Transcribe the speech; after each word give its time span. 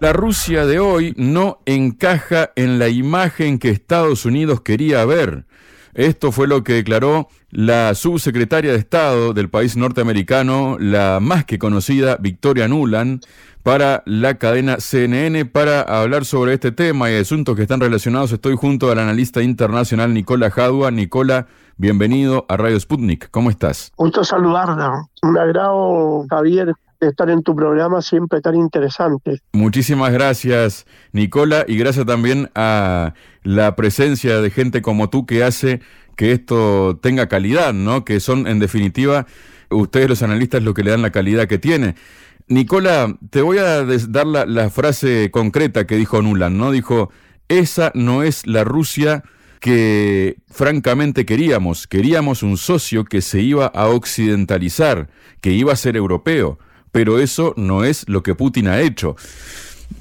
La 0.00 0.14
Rusia 0.14 0.64
de 0.64 0.78
hoy 0.78 1.12
no 1.18 1.58
encaja 1.66 2.52
en 2.56 2.78
la 2.78 2.88
imagen 2.88 3.58
que 3.58 3.68
Estados 3.68 4.24
Unidos 4.24 4.62
quería 4.62 5.04
ver. 5.04 5.44
Esto 5.92 6.32
fue 6.32 6.48
lo 6.48 6.64
que 6.64 6.72
declaró 6.72 7.28
la 7.50 7.94
subsecretaria 7.94 8.72
de 8.72 8.78
Estado 8.78 9.34
del 9.34 9.50
país 9.50 9.76
norteamericano, 9.76 10.78
la 10.80 11.18
más 11.20 11.44
que 11.44 11.58
conocida 11.58 12.16
Victoria 12.18 12.66
Nuland, 12.66 13.26
para 13.62 14.02
la 14.06 14.38
cadena 14.38 14.78
CNN 14.78 15.44
para 15.44 15.82
hablar 15.82 16.24
sobre 16.24 16.54
este 16.54 16.72
tema 16.72 17.10
y 17.10 17.16
asuntos 17.16 17.54
que 17.54 17.62
están 17.62 17.80
relacionados. 17.80 18.32
Estoy 18.32 18.56
junto 18.56 18.90
al 18.90 19.00
analista 19.00 19.42
internacional 19.42 20.14
Nicola 20.14 20.50
Jadua. 20.50 20.90
Nicola, 20.90 21.46
bienvenido 21.76 22.46
a 22.48 22.56
Radio 22.56 22.80
Sputnik. 22.80 23.30
¿Cómo 23.30 23.50
estás? 23.50 23.92
Gusto 23.98 24.24
saludarte. 24.24 24.82
Un 25.20 25.36
agrado, 25.36 26.24
Javier, 26.30 26.72
estar 27.08 27.30
en 27.30 27.42
tu 27.42 27.54
programa 27.54 28.02
siempre 28.02 28.40
tan 28.40 28.56
interesante. 28.56 29.40
Muchísimas 29.52 30.12
gracias, 30.12 30.86
Nicola, 31.12 31.64
y 31.66 31.76
gracias 31.76 32.06
también 32.06 32.50
a 32.54 33.14
la 33.42 33.76
presencia 33.76 34.40
de 34.40 34.50
gente 34.50 34.82
como 34.82 35.10
tú 35.10 35.26
que 35.26 35.42
hace 35.42 35.80
que 36.16 36.32
esto 36.32 36.98
tenga 37.00 37.28
calidad, 37.28 37.72
¿no? 37.72 38.04
Que 38.04 38.20
son, 38.20 38.46
en 38.46 38.58
definitiva, 38.58 39.26
ustedes 39.70 40.08
los 40.08 40.22
analistas 40.22 40.62
lo 40.62 40.74
que 40.74 40.84
le 40.84 40.90
dan 40.90 41.02
la 41.02 41.12
calidad 41.12 41.48
que 41.48 41.58
tiene. 41.58 41.94
Nicola, 42.46 43.16
te 43.30 43.42
voy 43.42 43.58
a 43.58 43.84
dar 43.84 44.26
la, 44.26 44.70
frase 44.70 45.30
concreta 45.30 45.86
que 45.86 45.96
dijo 45.96 46.20
Nuland, 46.20 46.56
¿no? 46.56 46.72
Dijo, 46.72 47.10
esa 47.48 47.92
no 47.94 48.22
es 48.22 48.46
la 48.46 48.64
Rusia 48.64 49.22
que 49.60 50.36
francamente 50.50 51.24
queríamos. 51.24 51.86
Queríamos 51.86 52.42
un 52.42 52.56
socio 52.56 53.04
que 53.04 53.22
se 53.22 53.40
iba 53.40 53.66
a 53.66 53.86
occidentalizar, 53.86 55.08
que 55.40 55.52
iba 55.52 55.72
a 55.72 55.76
ser 55.76 55.96
europeo, 55.96 56.58
pero 56.92 57.18
eso 57.18 57.54
no 57.56 57.84
es 57.84 58.08
lo 58.08 58.22
que 58.22 58.34
Putin 58.34 58.68
ha 58.68 58.80
hecho. 58.80 59.16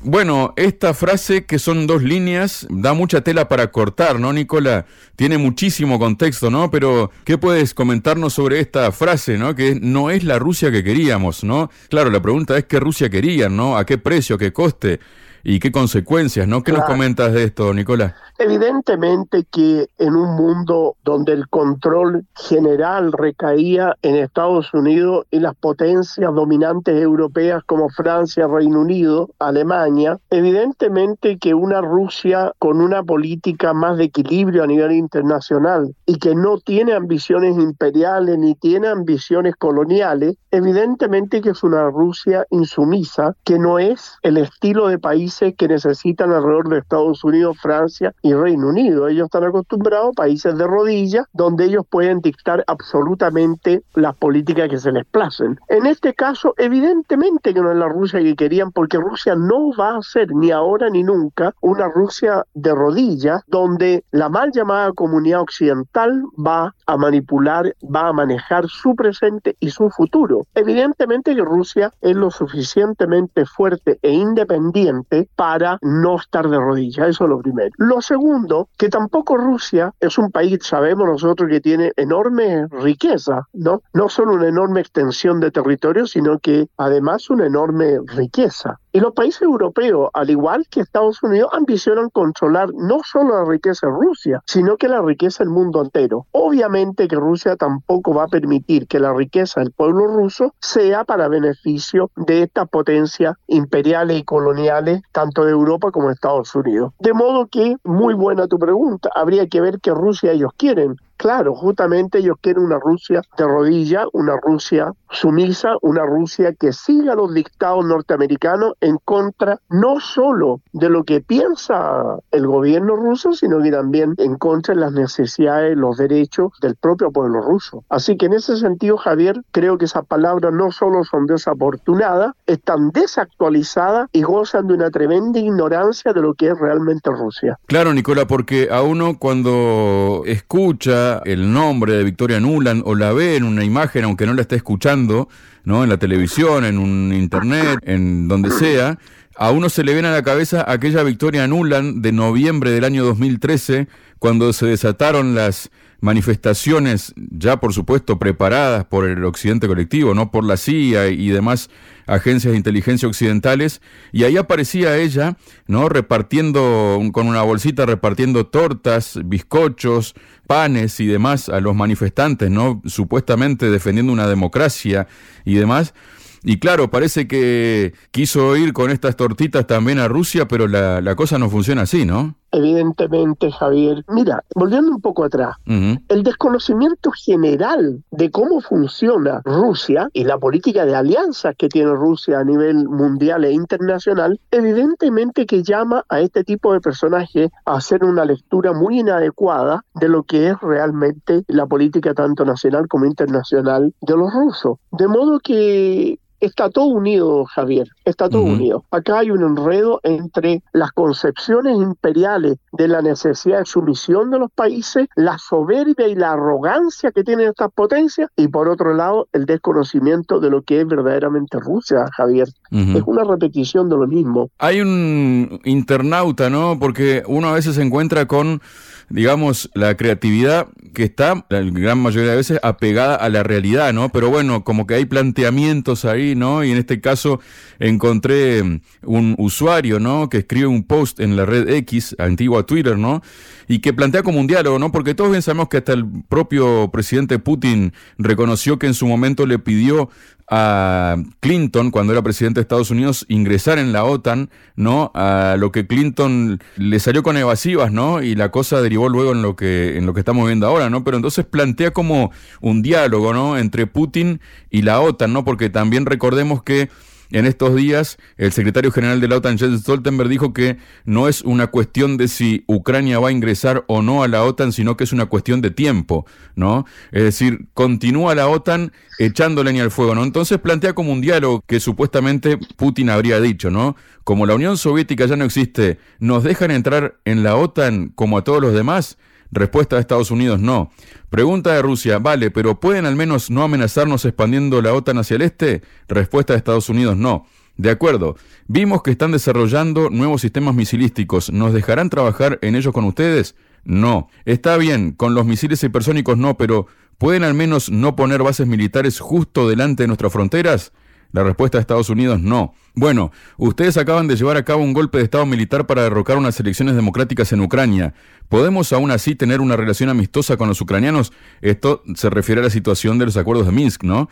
Bueno, 0.03 0.53
esta 0.55 0.93
frase 0.93 1.45
que 1.45 1.59
son 1.59 1.85
dos 1.85 2.03
líneas 2.03 2.67
da 2.69 2.93
mucha 2.93 3.21
tela 3.21 3.49
para 3.49 3.71
cortar, 3.71 4.19
¿no, 4.19 4.31
Nicola? 4.31 4.85
Tiene 5.15 5.37
muchísimo 5.37 5.99
contexto, 5.99 6.49
¿no? 6.49 6.71
Pero, 6.71 7.11
¿qué 7.25 7.37
puedes 7.37 7.73
comentarnos 7.73 8.33
sobre 8.33 8.59
esta 8.59 8.91
frase, 8.91 9.37
¿no? 9.37 9.55
Que 9.55 9.77
no 9.81 10.09
es 10.09 10.23
la 10.23 10.39
Rusia 10.39 10.71
que 10.71 10.83
queríamos, 10.83 11.43
¿no? 11.43 11.69
Claro, 11.89 12.11
la 12.11 12.21
pregunta 12.21 12.57
es 12.57 12.65
qué 12.65 12.79
Rusia 12.79 13.09
querían, 13.09 13.57
¿no? 13.57 13.77
¿A 13.77 13.85
qué 13.85 13.97
precio, 13.97 14.37
qué 14.37 14.53
coste? 14.53 14.99
Y 15.43 15.59
qué 15.59 15.71
consecuencias, 15.71 16.47
¿no? 16.47 16.63
¿Qué 16.63 16.71
nos 16.71 16.85
comentas 16.85 17.33
de 17.33 17.43
esto, 17.45 17.73
Nicolás? 17.73 18.13
Evidentemente 18.37 19.45
que 19.51 19.89
en 19.97 20.15
un 20.15 20.35
mundo 20.35 20.95
donde 21.03 21.33
el 21.33 21.49
control 21.49 22.25
general 22.35 23.11
recaía 23.11 23.95
en 24.01 24.15
Estados 24.15 24.73
Unidos 24.73 25.25
y 25.29 25.39
las 25.39 25.55
potencias 25.55 26.33
dominantes 26.33 27.01
europeas 27.01 27.63
como 27.65 27.89
Francia, 27.89 28.47
Reino 28.47 28.79
Unido, 28.79 29.29
Alemania, 29.39 30.17
evidentemente 30.29 31.37
que 31.37 31.53
una 31.53 31.81
Rusia 31.81 32.53
con 32.59 32.81
una 32.81 33.03
política 33.03 33.73
más 33.73 33.97
de 33.97 34.05
equilibrio 34.05 34.63
a 34.63 34.67
nivel 34.67 34.93
internacional 34.93 35.93
y 36.05 36.17
que 36.17 36.33
no 36.33 36.59
tiene 36.59 36.93
ambiciones 36.93 37.57
imperiales 37.57 38.37
ni 38.37 38.55
tiene 38.55 38.87
ambiciones 38.87 39.55
coloniales, 39.57 40.37
evidentemente 40.51 41.41
que 41.41 41.49
es 41.49 41.63
una 41.63 41.89
Rusia 41.89 42.45
insumisa, 42.51 43.35
que 43.43 43.59
no 43.59 43.79
es 43.79 44.17
el 44.21 44.37
estilo 44.37 44.87
de 44.87 44.97
país 44.97 45.28
que 45.57 45.67
necesitan 45.67 46.31
alrededor 46.31 46.69
de 46.69 46.79
Estados 46.79 47.23
Unidos, 47.23 47.57
Francia 47.61 48.13
y 48.21 48.33
Reino 48.33 48.69
Unido. 48.69 49.07
Ellos 49.07 49.25
están 49.25 49.43
acostumbrados 49.43 50.09
a 50.09 50.13
países 50.13 50.57
de 50.57 50.65
rodillas 50.65 51.25
donde 51.33 51.65
ellos 51.65 51.85
pueden 51.89 52.19
dictar 52.21 52.63
absolutamente 52.67 53.83
las 53.95 54.15
políticas 54.15 54.69
que 54.69 54.77
se 54.77 54.91
les 54.91 55.05
placen. 55.05 55.59
En 55.67 55.85
este 55.85 56.13
caso, 56.13 56.53
evidentemente 56.57 57.53
que 57.53 57.61
no 57.61 57.71
es 57.71 57.77
la 57.77 57.87
Rusia 57.87 58.19
que 58.19 58.35
querían, 58.35 58.71
porque 58.71 58.97
Rusia 58.97 59.35
no 59.35 59.71
va 59.77 59.97
a 59.97 60.01
ser 60.01 60.31
ni 60.33 60.51
ahora 60.51 60.89
ni 60.89 61.03
nunca 61.03 61.53
una 61.61 61.87
Rusia 61.87 62.43
de 62.53 62.73
rodillas 62.73 63.43
donde 63.47 64.03
la 64.11 64.29
mal 64.29 64.51
llamada 64.51 64.91
comunidad 64.93 65.41
occidental 65.41 66.23
va 66.37 66.73
a 66.89 66.97
manipular, 66.97 67.75
va 67.83 68.07
a 68.07 68.13
manejar 68.13 68.67
su 68.67 68.95
presente 68.95 69.55
y 69.59 69.69
su 69.69 69.91
futuro. 69.91 70.41
Evidentemente 70.55 71.35
que 71.35 71.41
Rusia 71.43 71.93
es 72.01 72.15
lo 72.15 72.31
suficientemente 72.31 73.45
fuerte 73.45 73.99
e 74.01 74.11
independiente 74.11 75.29
para 75.35 75.77
no 75.83 76.15
estar 76.15 76.49
de 76.49 76.57
rodillas. 76.57 77.09
Eso 77.09 77.25
es 77.25 77.29
lo 77.29 77.39
primero. 77.41 77.69
Lo 77.77 78.01
segundo, 78.01 78.69
que 78.75 78.89
tampoco 78.89 79.37
Rusia 79.37 79.93
es 79.99 80.17
un 80.17 80.31
país, 80.31 80.57
sabemos 80.63 81.07
nosotros, 81.07 81.47
que 81.47 81.61
tiene 81.61 81.91
enorme 81.95 82.65
riqueza, 82.71 83.47
¿no? 83.53 83.83
No 83.93 84.09
solo 84.09 84.33
una 84.33 84.47
enorme 84.47 84.79
extensión 84.81 85.39
de 85.39 85.51
territorio, 85.51 86.07
sino 86.07 86.39
que 86.39 86.69
además 86.77 87.29
una 87.29 87.45
enorme 87.45 87.99
riqueza. 88.07 88.79
Y 88.91 88.99
los 88.99 89.13
países 89.13 89.43
europeos, 89.43 90.09
al 90.13 90.29
igual 90.31 90.65
que 90.69 90.81
Estados 90.81 91.21
Unidos, 91.21 91.49
ambicionan 91.53 92.09
controlar 92.09 92.69
no 92.73 93.01
solo 93.03 93.35
la 93.35 93.49
riqueza 93.49 93.85
de 93.87 93.93
Rusia, 93.93 94.41
sino 94.45 94.77
que 94.77 94.87
la 94.87 95.01
riqueza 95.01 95.43
del 95.43 95.53
mundo 95.53 95.81
entero. 95.81 96.25
Obviamente 96.31 97.07
que 97.07 97.15
Rusia 97.15 97.55
tampoco 97.55 98.15
va 98.15 98.23
a 98.23 98.27
permitir 98.27 98.87
que 98.87 98.99
la 98.99 99.13
riqueza 99.13 99.59
del 99.59 99.71
pueblo 99.71 100.07
ruso 100.07 100.55
sea 100.59 101.03
para 101.03 101.27
beneficio 101.27 102.09
de 102.15 102.43
estas 102.43 102.67
potencias 102.69 103.35
imperiales 103.47 104.19
y 104.19 104.23
coloniales, 104.23 105.01
tanto 105.11 105.45
de 105.45 105.51
Europa 105.51 105.91
como 105.91 106.07
de 106.07 106.13
Estados 106.13 106.55
Unidos. 106.55 106.93
De 106.99 107.13
modo 107.13 107.47
que, 107.47 107.77
muy 107.83 108.15
buena 108.15 108.47
tu 108.47 108.57
pregunta, 108.57 109.09
habría 109.13 109.47
que 109.47 109.61
ver 109.61 109.79
qué 109.81 109.91
Rusia 109.91 110.31
ellos 110.31 110.51
quieren. 110.57 110.95
Claro, 111.19 111.53
justamente 111.53 112.19
ellos 112.19 112.37
quieren 112.39 112.63
una 112.63 112.79
Rusia 112.79 113.21
de 113.37 113.43
rodilla, 113.43 114.05
una 114.13 114.37
Rusia 114.41 114.93
sumisa, 115.11 115.73
una 115.81 116.05
Rusia 116.05 116.53
que 116.53 116.71
siga 116.71 117.13
los 117.13 117.33
dictados 117.33 117.85
norteamericanos 117.85 118.75
en 118.79 118.97
contra 119.03 119.59
no 119.69 119.99
solo 119.99 120.61
de 120.71 120.89
lo 120.89 121.03
que 121.03 121.19
piensa 121.19 122.15
el 122.31 122.47
gobierno 122.47 122.95
ruso, 122.95 123.33
sino 123.33 123.61
que 123.61 123.69
también 123.69 124.13
en 124.17 124.37
contra 124.37 124.73
de 124.73 124.79
las 124.79 124.93
necesidades, 124.93 125.75
los 125.75 125.97
derechos 125.97 126.53
del 126.61 126.77
propio 126.77 127.11
pueblo 127.11 127.41
ruso. 127.41 127.83
Así 127.89 128.15
que 128.15 128.27
en 128.27 128.33
ese 128.33 128.55
sentido, 128.55 128.95
Javier, 128.95 129.41
creo 129.51 129.77
que 129.77 129.85
esas 129.85 130.05
palabras 130.05 130.53
no 130.53 130.71
solo 130.71 131.03
son 131.03 131.25
desafortunadas, 131.25 132.31
están 132.45 132.91
desactualizadas 132.91 134.07
y 134.13 134.21
gozan 134.21 134.67
de 134.67 134.75
una 134.75 134.89
tremenda 134.89 135.37
ignorancia 135.37 136.13
de 136.13 136.21
lo 136.21 136.33
que 136.33 136.47
es 136.47 136.57
realmente 136.57 137.09
Rusia. 137.09 137.59
Claro, 137.65 137.93
Nicola, 137.93 138.25
porque 138.25 138.69
a 138.71 138.83
uno 138.83 139.17
cuando 139.19 140.23
escucha 140.25 141.08
el 141.25 141.51
nombre 141.51 141.93
de 141.93 142.03
Victoria 142.03 142.39
Nuland 142.39 142.83
o 142.85 142.95
la 142.95 143.11
ve 143.11 143.35
en 143.35 143.43
una 143.43 143.63
imagen, 143.63 144.03
aunque 144.03 144.25
no 144.25 144.33
la 144.33 144.41
esté 144.41 144.55
escuchando, 144.55 145.27
¿no? 145.63 145.83
En 145.83 145.89
la 145.89 145.97
televisión, 145.97 146.65
en 146.65 146.77
un 146.77 147.13
internet, 147.13 147.79
en 147.83 148.27
donde 148.27 148.51
sea, 148.51 148.97
a 149.35 149.51
uno 149.51 149.69
se 149.69 149.83
le 149.83 149.93
viene 149.93 150.09
a 150.09 150.11
la 150.11 150.23
cabeza 150.23 150.65
aquella 150.69 151.03
Victoria 151.03 151.47
Nuland 151.47 152.01
de 152.01 152.11
noviembre 152.11 152.71
del 152.71 152.83
año 152.83 153.03
2013, 153.05 153.87
cuando 154.19 154.51
se 154.53 154.65
desataron 154.65 155.33
las 155.35 155.69
manifestaciones, 156.01 157.13
ya 157.15 157.59
por 157.59 157.73
supuesto 157.73 158.19
preparadas 158.19 158.85
por 158.85 159.07
el 159.07 159.23
Occidente 159.25 159.67
colectivo, 159.67 160.13
no 160.13 160.31
por 160.31 160.43
la 160.43 160.57
CIA 160.57 161.09
y 161.09 161.29
demás 161.29 161.69
agencias 162.07 162.51
de 162.51 162.57
inteligencia 162.57 163.07
occidentales, 163.07 163.81
y 164.11 164.23
ahí 164.23 164.37
aparecía 164.37 164.97
ella, 164.97 165.37
¿no? 165.67 165.89
repartiendo 165.89 166.99
con 167.11 167.27
una 167.27 167.43
bolsita 167.43 167.85
repartiendo 167.85 168.47
tortas, 168.47 169.19
bizcochos, 169.25 170.15
panes 170.47 170.99
y 170.99 171.05
demás 171.05 171.49
a 171.49 171.59
los 171.59 171.75
manifestantes, 171.75 172.49
¿no? 172.49 172.81
supuestamente 172.85 173.69
defendiendo 173.69 174.11
una 174.11 174.27
democracia 174.27 175.07
y 175.45 175.55
demás. 175.55 175.93
Y 176.41 176.57
claro, 176.57 176.89
parece 176.89 177.27
que 177.27 177.93
quiso 178.11 178.55
ir 178.55 178.71
con 178.71 178.91
estas 178.91 179.17
tortitas 179.17 179.67
también 179.67 179.99
a 179.99 180.07
Rusia, 180.07 180.47
pero 180.47 180.67
la, 180.67 181.01
la 181.01 181.15
cosa 181.15 181.37
no 181.37 181.49
funciona 181.49 181.81
así, 181.81 182.05
¿no? 182.05 182.37
Evidentemente, 182.51 183.51
Javier. 183.51 184.03
Mira, 184.07 184.43
volviendo 184.55 184.91
un 184.91 185.01
poco 185.01 185.23
atrás, 185.23 185.55
el 185.65 186.23
desconocimiento 186.23 187.11
general 187.11 188.03
de 188.11 188.31
cómo 188.31 188.61
funciona 188.61 189.41
Rusia 189.45 190.09
y 190.13 190.23
la 190.23 190.37
política 190.37 190.85
de 190.85 190.95
alianzas 190.95 191.55
que 191.57 191.69
tiene 191.69 191.93
Rusia 191.93 192.39
a 192.39 192.43
nivel 192.43 192.87
mundial 192.87 193.45
e 193.45 193.51
internacional, 193.51 194.39
evidentemente 194.51 195.45
que 195.45 195.63
llama 195.63 196.03
a 196.09 196.21
este 196.21 196.43
tipo 196.43 196.73
de 196.73 196.81
personajes 196.81 197.51
a 197.65 197.75
hacer 197.75 198.03
una 198.03 198.25
lectura 198.25 198.73
muy 198.73 198.99
inadecuada 198.99 199.83
de 199.95 200.09
lo 200.09 200.23
que 200.23 200.49
es 200.49 200.59
realmente 200.61 201.43
la 201.47 201.65
política 201.65 202.13
tanto 202.13 202.45
nacional 202.45 202.87
como 202.87 203.05
internacional 203.05 203.93
de 204.01 204.17
los 204.17 204.33
rusos. 204.33 204.77
De 204.91 205.07
modo 205.07 205.39
que 205.39 206.19
está 206.39 206.69
todo 206.69 206.85
unido, 206.85 207.45
Javier, 207.45 207.89
está 208.05 208.29
todo 208.29 208.43
unido. 208.43 208.83
Acá 208.91 209.19
hay 209.19 209.31
un 209.31 209.43
enredo 209.43 209.99
entre 210.03 210.63
las 210.73 210.91
concepciones 210.91 211.75
imperiales 211.75 212.57
de 212.73 212.87
la 212.87 213.01
necesidad 213.01 213.59
de 213.59 213.65
sumisión 213.65 214.31
de 214.31 214.39
los 214.39 214.51
países, 214.51 215.07
la 215.15 215.37
soberbia 215.37 216.07
y 216.07 216.15
la 216.15 216.31
arrogancia 216.31 217.11
que 217.11 217.23
tienen 217.23 217.49
estas 217.49 217.71
potencias, 217.71 218.29
y 218.35 218.47
por 218.47 218.69
otro 218.69 218.93
lado, 218.93 219.27
el 219.33 219.45
desconocimiento 219.45 220.39
de 220.39 220.49
lo 220.49 220.61
que 220.61 220.81
es 220.81 220.87
verdaderamente 220.87 221.59
Rusia, 221.59 222.05
Javier. 222.15 222.47
Es 222.71 223.03
una 223.05 223.23
repetición 223.23 223.89
de 223.89 223.97
lo 223.97 224.07
mismo. 224.07 224.49
Hay 224.59 224.81
un 224.81 225.59
internauta, 225.63 226.49
¿no? 226.49 226.77
Porque 226.79 227.23
uno 227.27 227.49
a 227.49 227.53
veces 227.53 227.75
se 227.75 227.81
encuentra 227.81 228.27
con 228.27 228.61
digamos, 229.09 229.69
la 229.73 229.97
creatividad 229.97 230.67
que 230.93 231.03
está, 231.03 231.45
la 231.49 231.61
gran 231.61 231.99
mayoría 231.99 232.31
de 232.31 232.37
veces, 232.37 232.59
apegada 232.63 233.15
a 233.15 233.29
la 233.29 233.43
realidad, 233.43 233.91
¿no? 233.93 234.09
Pero 234.09 234.29
bueno, 234.29 234.63
como 234.63 234.87
que 234.87 234.95
hay 234.95 235.05
planteamientos 235.05 236.05
ahí, 236.05 236.28
¿no? 236.35 236.63
Y 236.63 236.71
en 236.71 236.77
este 236.77 237.01
caso 237.01 237.39
encontré 237.79 238.63
mm, 238.63 238.81
un 239.03 239.35
usuario, 239.37 239.99
¿no? 239.99 240.29
Que 240.29 240.39
escribe 240.39 240.67
un 240.67 240.83
post 240.83 241.19
en 241.19 241.35
la 241.35 241.45
red 241.45 241.69
X, 241.69 242.15
antigua 242.19 242.65
Twitter, 242.65 242.97
¿no? 242.97 243.21
Y 243.67 243.79
que 243.79 243.93
plantea 243.93 244.23
como 244.23 244.39
un 244.39 244.47
diálogo, 244.47 244.79
¿no? 244.79 244.91
Porque 244.91 245.15
todos 245.15 245.31
bien 245.31 245.41
sabemos 245.41 245.69
que 245.69 245.77
hasta 245.77 245.93
el 245.93 246.05
propio 246.27 246.89
presidente 246.91 247.39
Putin 247.39 247.93
reconoció 248.17 248.79
que 248.79 248.87
en 248.87 248.93
su 248.93 249.07
momento 249.07 249.45
le 249.45 249.59
pidió 249.59 250.09
a 250.49 251.15
Clinton, 251.39 251.91
cuando 251.91 252.13
era 252.13 252.21
presidente 252.21 252.59
de 252.59 252.63
Estados 252.63 252.89
Unidos, 252.89 253.25
ingresar 253.29 253.77
en 253.77 253.93
la 253.93 254.03
OTAN, 254.03 254.49
¿no? 254.75 255.11
A 255.13 255.55
lo 255.59 255.71
que 255.71 255.85
Clinton 255.85 256.59
le 256.75 256.99
salió 256.99 257.21
con 257.21 257.37
evasivas, 257.37 257.91
¿no? 257.91 258.23
Y 258.23 258.35
la 258.35 258.49
cosa 258.49 258.81
derivó 258.81 259.09
luego 259.09 259.31
en 259.33 259.41
lo 259.41 259.55
que, 259.55 259.97
en 259.97 260.05
lo 260.05 260.13
que 260.13 260.21
estamos 260.21 260.47
viendo 260.47 260.65
ahora, 260.65 260.89
¿no? 260.89 261.03
Pero 261.03 261.17
entonces 261.17 261.45
plantea 261.45 261.91
como 261.91 262.31
un 262.61 262.81
diálogo, 262.81 263.33
¿no? 263.33 263.57
Entre 263.57 263.85
Putin 263.85 264.41
y 264.69 264.81
la 264.81 264.99
OTAN, 265.01 265.33
¿no? 265.33 265.45
Porque 265.45 265.69
también 265.69 266.05
recordemos 266.05 266.63
que 266.63 266.89
en 267.31 267.45
estos 267.45 267.75
días, 267.75 268.17
el 268.37 268.51
secretario 268.51 268.91
general 268.91 269.21
de 269.21 269.27
la 269.27 269.37
OTAN, 269.37 269.57
Jens 269.57 269.81
Stoltenberg, 269.81 270.29
dijo 270.29 270.53
que 270.53 270.77
no 271.05 271.27
es 271.27 271.41
una 271.41 271.67
cuestión 271.67 272.17
de 272.17 272.27
si 272.27 272.63
Ucrania 272.67 273.19
va 273.19 273.29
a 273.29 273.31
ingresar 273.31 273.83
o 273.87 274.01
no 274.01 274.23
a 274.23 274.27
la 274.27 274.43
OTAN, 274.43 274.71
sino 274.71 274.97
que 274.97 275.03
es 275.03 275.13
una 275.13 275.27
cuestión 275.27 275.61
de 275.61 275.71
tiempo, 275.71 276.25
¿no? 276.55 276.85
Es 277.11 277.23
decir, 277.23 277.67
continúa 277.73 278.35
la 278.35 278.47
OTAN 278.47 278.91
echando 279.19 279.63
leña 279.63 279.83
al 279.83 279.91
fuego, 279.91 280.15
¿no? 280.15 280.23
Entonces 280.23 280.57
plantea 280.59 280.93
como 280.93 281.11
un 281.11 281.21
diálogo 281.21 281.61
que 281.67 281.79
supuestamente 281.79 282.57
Putin 282.77 283.09
habría 283.09 283.39
dicho, 283.39 283.69
¿no? 283.69 283.95
Como 284.23 284.45
la 284.45 284.55
Unión 284.55 284.77
Soviética 284.77 285.25
ya 285.25 285.35
no 285.35 285.45
existe, 285.45 285.99
¿nos 286.19 286.43
dejan 286.43 286.71
entrar 286.71 287.19
en 287.25 287.43
la 287.43 287.55
OTAN 287.55 288.11
como 288.15 288.37
a 288.37 288.43
todos 288.43 288.61
los 288.61 288.73
demás? 288.73 289.17
Respuesta 289.51 289.95
de 289.95 290.01
Estados 290.01 290.31
Unidos, 290.31 290.59
no. 290.59 290.91
Pregunta 291.29 291.73
de 291.73 291.81
Rusia, 291.81 292.19
vale, 292.19 292.51
pero 292.51 292.79
¿pueden 292.79 293.05
al 293.05 293.15
menos 293.15 293.49
no 293.49 293.63
amenazarnos 293.63 294.25
expandiendo 294.25 294.81
la 294.81 294.93
OTAN 294.93 295.17
hacia 295.17 295.35
el 295.35 295.41
este? 295.41 295.81
Respuesta 296.07 296.53
de 296.53 296.57
Estados 296.57 296.89
Unidos, 296.89 297.17
no. 297.17 297.45
De 297.77 297.89
acuerdo, 297.89 298.35
vimos 298.67 299.01
que 299.01 299.11
están 299.11 299.31
desarrollando 299.31 300.09
nuevos 300.09 300.41
sistemas 300.41 300.75
misilísticos. 300.75 301.51
¿Nos 301.51 301.73
dejarán 301.73 302.09
trabajar 302.09 302.59
en 302.61 302.75
ellos 302.75 302.93
con 302.93 303.05
ustedes? 303.05 303.55
No. 303.85 304.29
Está 304.45 304.77
bien, 304.77 305.13
con 305.13 305.33
los 305.33 305.45
misiles 305.45 305.83
hipersónicos 305.83 306.37
no, 306.37 306.57
pero 306.57 306.87
¿pueden 307.17 307.43
al 307.43 307.53
menos 307.53 307.89
no 307.89 308.15
poner 308.15 308.43
bases 308.43 308.67
militares 308.67 309.19
justo 309.19 309.67
delante 309.67 310.03
de 310.03 310.07
nuestras 310.07 310.33
fronteras? 310.33 310.91
La 311.31 311.43
respuesta 311.43 311.77
de 311.77 311.81
Estados 311.81 312.09
Unidos, 312.09 312.39
no. 312.41 312.73
Bueno, 312.95 313.31
ustedes 313.57 313.97
acaban 313.97 314.27
de 314.27 314.35
llevar 314.35 314.57
a 314.57 314.65
cabo 314.65 314.83
un 314.83 314.93
golpe 314.93 315.19
de 315.19 315.25
Estado 315.25 315.45
militar 315.45 315.85
para 315.85 316.01
derrocar 316.01 316.37
unas 316.37 316.59
elecciones 316.59 316.95
democráticas 316.95 317.51
en 317.53 317.61
Ucrania. 317.61 318.15
¿Podemos 318.49 318.91
aún 318.93 319.11
así 319.11 319.35
tener 319.35 319.61
una 319.61 319.75
relación 319.75 320.09
amistosa 320.09 320.57
con 320.57 320.67
los 320.67 320.81
ucranianos? 320.81 321.31
Esto 321.61 322.01
se 322.15 322.29
refiere 322.31 322.61
a 322.61 322.63
la 322.63 322.71
situación 322.71 323.19
de 323.19 323.25
los 323.25 323.37
acuerdos 323.37 323.67
de 323.67 323.71
Minsk, 323.71 324.03
¿no? 324.03 324.27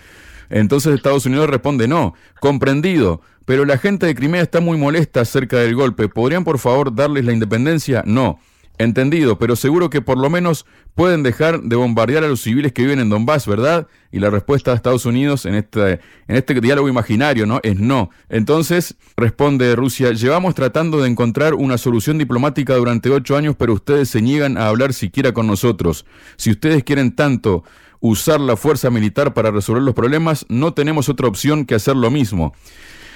Entonces 0.50 0.96
Estados 0.96 1.26
Unidos 1.26 1.50
responde 1.50 1.88
no, 1.88 2.16
comprendido, 2.40 3.22
pero 3.46 3.64
la 3.66 3.78
gente 3.78 4.06
de 4.06 4.16
Crimea 4.16 4.42
está 4.42 4.60
muy 4.60 4.78
molesta 4.78 5.22
acerca 5.22 5.58
del 5.58 5.76
golpe. 5.76 6.10
¿Podrían 6.10 6.44
por 6.44 6.58
favor 6.58 6.96
darles 6.96 7.26
la 7.26 7.34
independencia? 7.34 8.04
No. 8.06 8.40
Entendido, 8.80 9.40
pero 9.40 9.56
seguro 9.56 9.90
que 9.90 10.02
por 10.02 10.20
lo 10.20 10.30
menos 10.30 10.68
pueden 10.94 11.24
dejar 11.24 11.62
de 11.62 11.76
bombardear 11.76 12.24
a 12.24 12.28
los 12.28 12.42
civiles 12.42 12.74
que 12.74 12.84
viven 12.84 13.00
en 13.00 13.10
Donbass, 13.10 13.48
¿verdad? 13.48 13.88
Y 14.12 14.20
la 14.20 14.30
respuesta 14.30 14.70
de 14.70 14.76
Estados 14.78 15.06
Unidos 15.08 15.48
en 15.48 15.56
este, 15.56 16.00
en 16.28 16.36
este 16.36 16.62
diálogo 16.62 16.88
imaginario, 16.88 17.48
¿no? 17.48 17.60
Es 17.64 17.80
no. 17.80 18.12
Entonces, 18.30 18.96
responde 19.16 19.76
Rusia, 19.76 20.12
llevamos 20.12 20.54
tratando 20.54 21.02
de 21.02 21.10
encontrar 21.10 21.56
una 21.56 21.80
solución 21.80 22.20
diplomática 22.20 22.76
durante 22.76 23.10
ocho 23.10 23.36
años, 23.36 23.56
pero 23.58 23.74
ustedes 23.74 24.10
se 24.10 24.22
niegan 24.22 24.58
a 24.60 24.68
hablar 24.68 24.94
siquiera 24.94 25.34
con 25.34 25.48
nosotros. 25.48 26.06
Si 26.36 26.52
ustedes 26.52 26.84
quieren 26.84 27.16
tanto 27.16 27.64
usar 28.00 28.40
la 28.40 28.58
fuerza 28.58 28.92
militar 28.92 29.34
para 29.34 29.50
resolver 29.50 29.82
los 29.82 29.96
problemas, 29.96 30.46
no 30.50 30.74
tenemos 30.74 31.10
otra 31.10 31.28
opción 31.28 31.66
que 31.66 31.74
hacer 31.74 31.96
lo 31.96 32.12
mismo. 32.12 32.54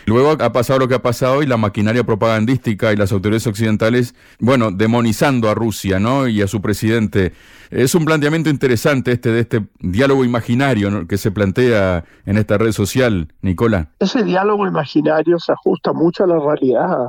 Luego 0.05 0.31
ha 0.31 0.51
pasado 0.51 0.79
lo 0.79 0.87
que 0.87 0.95
ha 0.95 1.01
pasado 1.01 1.43
y 1.43 1.45
la 1.45 1.57
maquinaria 1.57 2.03
propagandística 2.03 2.91
y 2.91 2.95
las 2.95 3.11
autoridades 3.11 3.47
occidentales, 3.47 4.15
bueno, 4.39 4.71
demonizando 4.71 5.49
a 5.49 5.53
Rusia, 5.53 5.99
¿no? 5.99 6.27
Y 6.27 6.41
a 6.41 6.47
su 6.47 6.61
presidente. 6.61 7.33
Es 7.69 7.95
un 7.95 8.03
planteamiento 8.03 8.49
interesante 8.49 9.13
este 9.13 9.31
de 9.31 9.39
este 9.39 9.65
diálogo 9.79 10.25
imaginario 10.25 11.07
que 11.07 11.17
se 11.17 11.31
plantea 11.31 12.03
en 12.25 12.37
esta 12.37 12.57
red 12.57 12.73
social, 12.73 13.29
Nicola. 13.41 13.87
Ese 13.99 14.23
diálogo 14.23 14.67
imaginario 14.67 15.39
se 15.39 15.53
ajusta 15.53 15.93
mucho 15.93 16.25
a 16.25 16.27
la 16.27 16.37
realidad, 16.37 17.07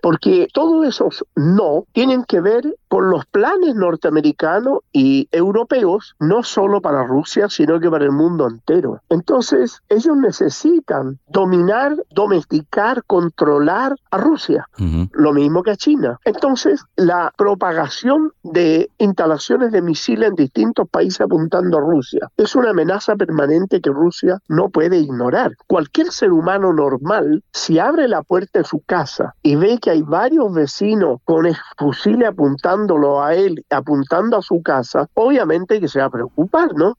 porque 0.00 0.46
todos 0.54 0.86
esos 0.86 1.24
no 1.34 1.86
tienen 1.92 2.24
que 2.24 2.40
ver 2.40 2.76
con 2.86 3.10
los 3.10 3.26
planes 3.26 3.74
norteamericanos 3.74 4.78
y 4.92 5.28
europeos, 5.32 6.14
no 6.20 6.44
solo 6.44 6.80
para 6.80 7.04
Rusia, 7.04 7.48
sino 7.48 7.80
que 7.80 7.90
para 7.90 8.04
el 8.04 8.12
mundo 8.12 8.46
entero. 8.46 9.00
Entonces, 9.08 9.82
ellos 9.88 10.16
necesitan 10.16 11.18
dominar 11.28 11.96
domesticar, 12.10 13.04
controlar 13.04 13.94
a 14.10 14.18
Rusia, 14.18 14.68
lo 15.12 15.32
mismo 15.32 15.62
que 15.62 15.70
a 15.70 15.76
China. 15.76 16.18
Entonces, 16.24 16.84
la 16.96 17.32
propagación 17.36 18.32
de 18.42 18.90
instalaciones 18.98 19.72
de 19.72 19.82
misiles 19.82 20.30
en 20.30 20.34
distintos 20.34 20.88
países 20.88 21.20
apuntando 21.20 21.78
a 21.78 21.80
Rusia 21.80 22.28
es 22.36 22.54
una 22.56 22.70
amenaza 22.70 23.16
permanente 23.16 23.80
que 23.80 23.90
Rusia 23.90 24.38
no 24.48 24.68
puede 24.70 24.98
ignorar. 24.98 25.52
Cualquier 25.66 26.10
ser 26.10 26.32
humano 26.32 26.72
normal, 26.72 27.42
si 27.52 27.78
abre 27.78 28.08
la 28.08 28.22
puerta 28.22 28.58
de 28.58 28.64
su 28.64 28.80
casa 28.80 29.34
y 29.42 29.54
ve 29.56 29.78
que 29.78 29.90
hay 29.90 30.02
varios 30.02 30.52
vecinos 30.52 31.20
con 31.24 31.46
fusiles 31.78 32.28
apuntándolo 32.28 33.22
a 33.22 33.34
él, 33.34 33.64
apuntando 33.70 34.36
a 34.36 34.42
su 34.42 34.62
casa, 34.62 35.08
obviamente 35.14 35.80
que 35.80 35.88
se 35.88 36.00
va 36.00 36.06
a 36.06 36.10
preocupar, 36.10 36.74
¿no? 36.74 36.96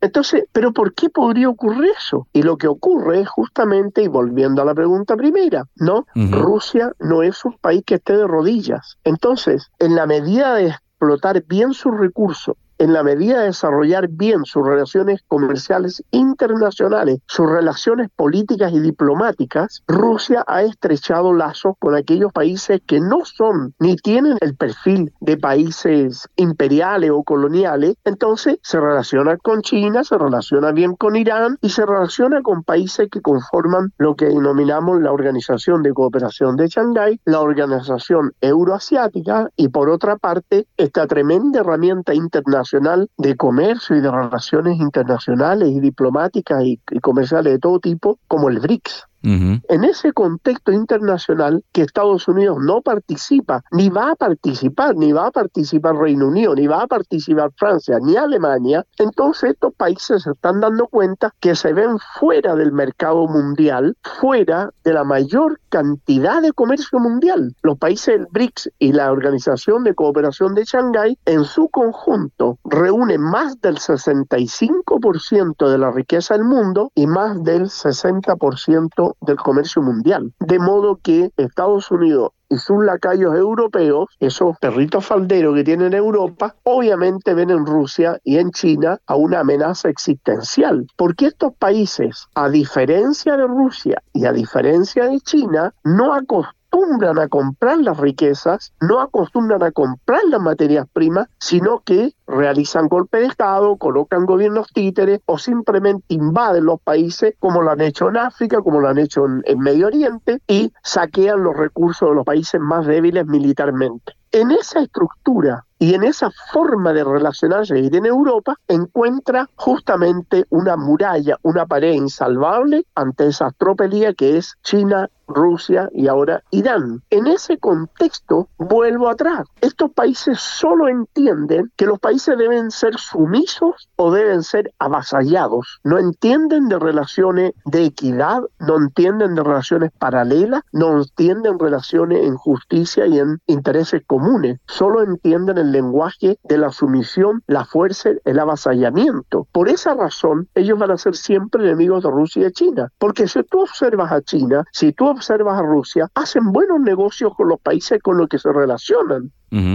Entonces, 0.00 0.44
¿pero 0.52 0.72
por 0.72 0.94
qué 0.94 1.08
podría 1.08 1.48
ocurrir 1.48 1.90
eso? 1.96 2.26
Y 2.32 2.42
lo 2.42 2.56
que 2.56 2.66
ocurre 2.66 3.20
es 3.20 3.28
justamente, 3.28 4.02
y 4.02 4.08
volviendo 4.08 4.39
a 4.44 4.64
la 4.64 4.74
pregunta 4.74 5.16
primera, 5.16 5.64
¿no? 5.76 6.06
Rusia 6.14 6.92
no 6.98 7.22
es 7.22 7.44
un 7.44 7.56
país 7.58 7.82
que 7.84 7.96
esté 7.96 8.16
de 8.16 8.26
rodillas. 8.26 8.98
Entonces, 9.04 9.70
en 9.78 9.94
la 9.94 10.06
medida 10.06 10.54
de 10.54 10.68
explotar 10.68 11.42
bien 11.46 11.72
sus 11.72 11.96
recursos 11.98 12.56
en 12.80 12.94
la 12.94 13.02
medida 13.02 13.40
de 13.40 13.46
desarrollar 13.48 14.08
bien 14.08 14.46
sus 14.46 14.66
relaciones 14.66 15.20
comerciales 15.28 16.02
internacionales, 16.12 17.18
sus 17.26 17.48
relaciones 17.48 18.08
políticas 18.16 18.72
y 18.72 18.80
diplomáticas, 18.80 19.82
Rusia 19.86 20.42
ha 20.46 20.62
estrechado 20.62 21.34
lazos 21.34 21.74
con 21.78 21.94
aquellos 21.94 22.32
países 22.32 22.80
que 22.86 22.98
no 22.98 23.26
son 23.26 23.74
ni 23.78 23.96
tienen 23.96 24.38
el 24.40 24.56
perfil 24.56 25.12
de 25.20 25.36
países 25.36 26.26
imperiales 26.36 27.10
o 27.10 27.22
coloniales. 27.22 27.96
Entonces 28.04 28.58
se 28.62 28.80
relaciona 28.80 29.36
con 29.36 29.60
China, 29.60 30.02
se 30.02 30.16
relaciona 30.16 30.72
bien 30.72 30.96
con 30.96 31.16
Irán 31.16 31.58
y 31.60 31.68
se 31.68 31.84
relaciona 31.84 32.40
con 32.40 32.62
países 32.62 33.10
que 33.10 33.20
conforman 33.20 33.92
lo 33.98 34.16
que 34.16 34.24
denominamos 34.24 35.02
la 35.02 35.12
Organización 35.12 35.82
de 35.82 35.92
Cooperación 35.92 36.56
de 36.56 36.68
Shanghái, 36.68 37.20
la 37.26 37.40
Organización 37.40 38.32
Euroasiática 38.40 39.50
y 39.54 39.68
por 39.68 39.90
otra 39.90 40.16
parte 40.16 40.66
esta 40.78 41.06
tremenda 41.06 41.60
herramienta 41.60 42.14
internacional 42.14 42.69
de 43.18 43.36
Comercio 43.36 43.96
y 43.96 44.00
de 44.00 44.10
Relaciones 44.10 44.78
Internacionales 44.78 45.68
y 45.70 45.80
diplomáticas 45.80 46.64
y 46.64 46.78
comerciales 47.00 47.54
de 47.54 47.58
todo 47.58 47.80
tipo, 47.80 48.18
como 48.28 48.48
el 48.48 48.60
BRICS. 48.60 49.09
En 49.22 49.84
ese 49.84 50.12
contexto 50.12 50.72
internacional 50.72 51.62
que 51.72 51.82
Estados 51.82 52.26
Unidos 52.28 52.58
no 52.60 52.80
participa, 52.80 53.62
ni 53.70 53.88
va 53.88 54.12
a 54.12 54.16
participar, 54.16 54.96
ni 54.96 55.12
va 55.12 55.26
a 55.26 55.30
participar 55.30 55.96
Reino 55.96 56.28
Unido, 56.28 56.54
ni 56.54 56.66
va 56.66 56.82
a 56.82 56.86
participar 56.86 57.50
Francia, 57.56 57.98
ni 58.00 58.16
Alemania, 58.16 58.84
entonces 58.98 59.50
estos 59.50 59.74
países 59.74 60.22
se 60.22 60.30
están 60.30 60.60
dando 60.60 60.86
cuenta 60.86 61.34
que 61.40 61.54
se 61.54 61.72
ven 61.72 61.98
fuera 62.18 62.54
del 62.54 62.72
mercado 62.72 63.26
mundial, 63.26 63.96
fuera 64.20 64.70
de 64.84 64.92
la 64.92 65.04
mayor 65.04 65.60
cantidad 65.68 66.42
de 66.42 66.52
comercio 66.52 66.98
mundial. 66.98 67.54
Los 67.62 67.78
países 67.78 68.18
del 68.18 68.26
BRICS 68.30 68.70
y 68.78 68.92
la 68.92 69.12
Organización 69.12 69.84
de 69.84 69.94
Cooperación 69.94 70.54
de 70.54 70.64
Shanghái 70.64 71.18
en 71.26 71.44
su 71.44 71.68
conjunto 71.68 72.58
reúnen 72.64 73.20
más 73.20 73.60
del 73.60 73.76
65% 73.76 75.68
de 75.68 75.78
la 75.78 75.90
riqueza 75.90 76.34
del 76.34 76.44
mundo 76.44 76.90
y 76.94 77.06
más 77.06 77.42
del 77.44 77.64
60% 77.64 79.09
del 79.20 79.36
comercio 79.36 79.82
mundial. 79.82 80.32
De 80.40 80.58
modo 80.58 80.98
que 81.02 81.30
Estados 81.36 81.90
Unidos 81.90 82.30
y 82.48 82.56
sus 82.56 82.84
lacayos 82.84 83.36
europeos, 83.36 84.08
esos 84.18 84.58
perritos 84.58 85.06
falderos 85.06 85.54
que 85.54 85.64
tienen 85.64 85.94
Europa, 85.94 86.56
obviamente 86.64 87.32
ven 87.32 87.50
en 87.50 87.64
Rusia 87.64 88.18
y 88.24 88.38
en 88.38 88.50
China 88.50 88.98
a 89.06 89.14
una 89.14 89.40
amenaza 89.40 89.88
existencial, 89.88 90.86
porque 90.96 91.26
estos 91.26 91.54
países, 91.54 92.26
a 92.34 92.48
diferencia 92.48 93.36
de 93.36 93.46
Rusia 93.46 94.02
y 94.12 94.26
a 94.26 94.32
diferencia 94.32 95.06
de 95.06 95.20
China, 95.20 95.72
no 95.84 96.12
acostumbran 96.12 96.59
acostumbran 96.70 97.18
a 97.18 97.28
comprar 97.28 97.78
las 97.78 97.98
riquezas, 97.98 98.72
no 98.80 99.00
acostumbran 99.00 99.62
a 99.62 99.72
comprar 99.72 100.20
las 100.28 100.40
materias 100.40 100.86
primas, 100.92 101.28
sino 101.38 101.80
que 101.80 102.14
realizan 102.26 102.88
golpe 102.88 103.18
de 103.18 103.26
Estado, 103.26 103.76
colocan 103.76 104.24
gobiernos 104.24 104.68
títeres 104.72 105.20
o 105.26 105.38
simplemente 105.38 106.04
invaden 106.08 106.66
los 106.66 106.80
países 106.80 107.34
como 107.40 107.62
lo 107.62 107.70
han 107.70 107.80
hecho 107.80 108.08
en 108.08 108.18
África, 108.18 108.60
como 108.62 108.80
lo 108.80 108.88
han 108.88 108.98
hecho 108.98 109.26
en, 109.26 109.42
en 109.46 109.58
Medio 109.58 109.88
Oriente 109.88 110.40
y 110.46 110.72
saquean 110.82 111.42
los 111.42 111.56
recursos 111.56 112.08
de 112.08 112.14
los 112.14 112.24
países 112.24 112.60
más 112.60 112.86
débiles 112.86 113.26
militarmente. 113.26 114.14
En 114.32 114.52
esa 114.52 114.80
estructura 114.80 115.66
y 115.80 115.94
en 115.94 116.04
esa 116.04 116.30
forma 116.52 116.92
de 116.92 117.02
relacionarse 117.02 117.74
que 117.74 117.90
tiene 117.90 118.10
Europa, 118.10 118.54
encuentra 118.68 119.48
justamente 119.56 120.44
una 120.50 120.76
muralla, 120.76 121.38
una 121.42 121.64
pared 121.64 121.94
insalvable 121.94 122.84
ante 122.94 123.28
esa 123.28 123.50
tropelía 123.50 124.12
que 124.12 124.36
es 124.36 124.54
China, 124.62 125.08
Rusia 125.30 125.88
y 125.92 126.08
ahora 126.08 126.42
Irán. 126.50 127.02
En 127.10 127.26
ese 127.26 127.58
contexto, 127.58 128.48
vuelvo 128.58 129.08
atrás. 129.08 129.46
Estos 129.60 129.90
países 129.92 130.40
solo 130.40 130.88
entienden 130.88 131.70
que 131.76 131.86
los 131.86 131.98
países 131.98 132.36
deben 132.36 132.70
ser 132.70 132.98
sumisos 132.98 133.88
o 133.96 134.12
deben 134.12 134.42
ser 134.42 134.72
avasallados. 134.78 135.80
No 135.84 135.98
entienden 135.98 136.68
de 136.68 136.78
relaciones 136.78 137.52
de 137.64 137.84
equidad, 137.84 138.42
no 138.58 138.76
entienden 138.76 139.34
de 139.34 139.42
relaciones 139.42 139.90
paralelas, 139.98 140.62
no 140.72 140.98
entienden 140.98 141.58
relaciones 141.58 142.24
en 142.24 142.36
justicia 142.36 143.06
y 143.06 143.18
en 143.18 143.40
intereses 143.46 144.02
comunes. 144.06 144.58
Solo 144.66 145.02
entienden 145.02 145.58
el 145.58 145.72
lenguaje 145.72 146.38
de 146.44 146.58
la 146.58 146.70
sumisión, 146.70 147.42
la 147.46 147.64
fuerza, 147.64 148.10
el 148.24 148.38
avasallamiento. 148.38 149.46
Por 149.52 149.68
esa 149.68 149.94
razón, 149.94 150.48
ellos 150.54 150.78
van 150.78 150.90
a 150.90 150.98
ser 150.98 151.16
siempre 151.16 151.64
enemigos 151.64 152.02
de 152.02 152.10
Rusia 152.10 152.40
y 152.40 152.44
de 152.44 152.52
China. 152.52 152.92
Porque 152.98 153.28
si 153.28 153.42
tú 153.44 153.60
observas 153.60 154.12
a 154.12 154.22
China, 154.22 154.64
si 154.72 154.92
tú 154.92 155.06
observas 155.06 155.19
a 155.28 155.62
Rusia, 155.62 156.08
hacen 156.14 156.52
buenos 156.52 156.80
negocios 156.80 157.34
con 157.36 157.48
los 157.48 157.60
países 157.60 158.00
con 158.02 158.16
los 158.16 158.28
que 158.28 158.38
se 158.38 158.52
relacionan. 158.52 159.30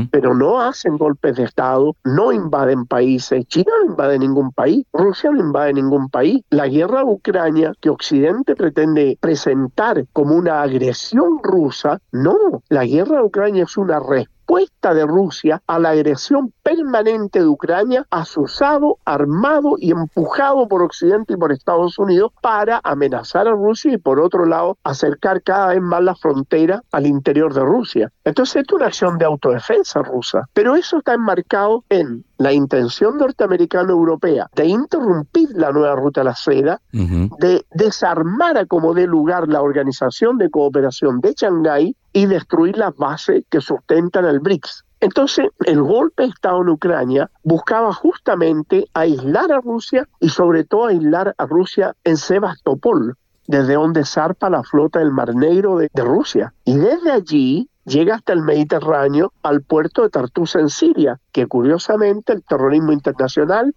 Pero 0.10 0.34
no 0.34 0.62
hacen 0.62 0.98
golpes 0.98 1.36
de 1.36 1.44
Estado, 1.44 1.98
no 2.06 2.32
invaden 2.32 2.86
países. 2.86 3.46
China 3.48 3.74
no 3.84 3.92
invade 3.92 4.20
ningún 4.20 4.54
país, 4.54 4.86
Rusia 4.94 5.32
no 5.32 5.42
invade 5.42 5.74
ningún 5.74 6.08
país. 6.10 6.42
La 6.50 6.68
guerra 6.68 7.00
de 7.00 7.12
Ucrania, 7.12 7.74
que 7.82 7.90
Occidente 7.90 8.56
pretende 8.56 9.18
presentar 9.20 10.06
como 10.14 10.36
una 10.36 10.62
agresión 10.62 11.40
rusa, 11.44 12.00
no. 12.14 12.64
La 12.70 12.86
guerra 12.86 13.18
de 13.18 13.24
Ucrania 13.24 13.64
es 13.64 13.76
una 13.76 14.00
respuesta 14.00 14.35
respuesta 14.46 14.94
de 14.94 15.06
Rusia 15.08 15.62
a 15.66 15.80
la 15.80 15.90
agresión 15.90 16.54
permanente 16.62 17.40
de 17.40 17.48
Ucrania, 17.48 18.06
asusado, 18.12 19.00
armado 19.04 19.76
y 19.80 19.92
empujado 19.92 20.68
por 20.68 20.84
Occidente 20.84 21.34
y 21.34 21.38
por 21.38 21.52
Estados 21.52 21.98
Unidos 21.98 22.32
para 22.42 22.80
amenazar 22.84 23.48
a 23.48 23.52
Rusia 23.52 23.94
y 23.94 23.98
por 23.98 24.20
otro 24.20 24.46
lado 24.46 24.78
acercar 24.84 25.42
cada 25.42 25.70
vez 25.70 25.82
más 25.82 26.04
la 26.04 26.16
frontera 26.16 26.84
al 26.92 27.08
interior 27.08 27.54
de 27.56 27.62
Rusia. 27.62 28.12
Entonces 28.24 28.64
es 28.68 28.74
una 28.74 28.88
acción 28.88 29.18
de 29.18 29.26
autodefensa 29.26 30.04
rusa, 30.04 30.48
pero 30.54 30.76
eso 30.76 31.00
está 31.00 31.14
enmarcado 31.14 31.84
en 31.90 32.24
la 32.38 32.54
intención 32.54 33.18
norteamericana-europea 33.18 34.48
de 34.56 34.66
interrumpir 34.68 35.50
la 35.54 35.72
nueva 35.72 35.96
ruta 35.96 36.22
de 36.22 36.26
la 36.26 36.36
seda, 36.36 36.82
de 36.92 37.66
desarmar 37.72 38.58
a 38.58 38.66
como 38.66 38.94
dé 38.94 39.08
lugar 39.08 39.48
la 39.48 39.62
Organización 39.62 40.38
de 40.38 40.50
Cooperación 40.50 41.22
de 41.22 41.34
Shanghái 41.34 41.96
y 42.16 42.28
destruir 42.28 42.78
las 42.78 42.96
bases 42.96 43.44
que 43.50 43.60
sustentan 43.60 44.24
el 44.24 44.40
BRICS. 44.40 44.86
Entonces, 45.02 45.48
el 45.66 45.82
golpe 45.82 46.24
de 46.24 46.30
Estado 46.30 46.62
en 46.62 46.70
Ucrania 46.70 47.30
buscaba 47.44 47.94
justamente 47.94 48.86
aislar 48.94 49.52
a 49.52 49.60
Rusia 49.60 50.08
y 50.22 50.30
sobre 50.30 50.64
todo 50.64 50.86
aislar 50.86 51.36
a 51.38 51.46
Rusia 51.46 51.94
en 52.06 52.16
Sebastopol, 52.16 53.18
desde 53.48 53.74
donde 53.74 54.06
zarpa 54.06 54.50
la 54.50 54.64
flota 54.64 55.00
del 55.00 55.12
Mar 55.12 55.36
Negro 55.36 55.76
de, 55.76 55.92
de 55.94 56.04
Rusia. 56.06 56.54
Y 56.64 56.78
desde 56.78 57.12
allí 57.12 57.70
llega 57.86 58.16
hasta 58.16 58.34
el 58.34 58.42
Mediterráneo 58.42 59.32
al 59.44 59.62
puerto 59.62 60.02
de 60.04 60.10
Tartus 60.10 60.56
en 60.56 60.70
Siria, 60.70 61.20
que 61.32 61.48
curiosamente 61.48 62.34
el 62.34 62.44
terrorismo 62.44 62.92
internacional, 62.92 63.74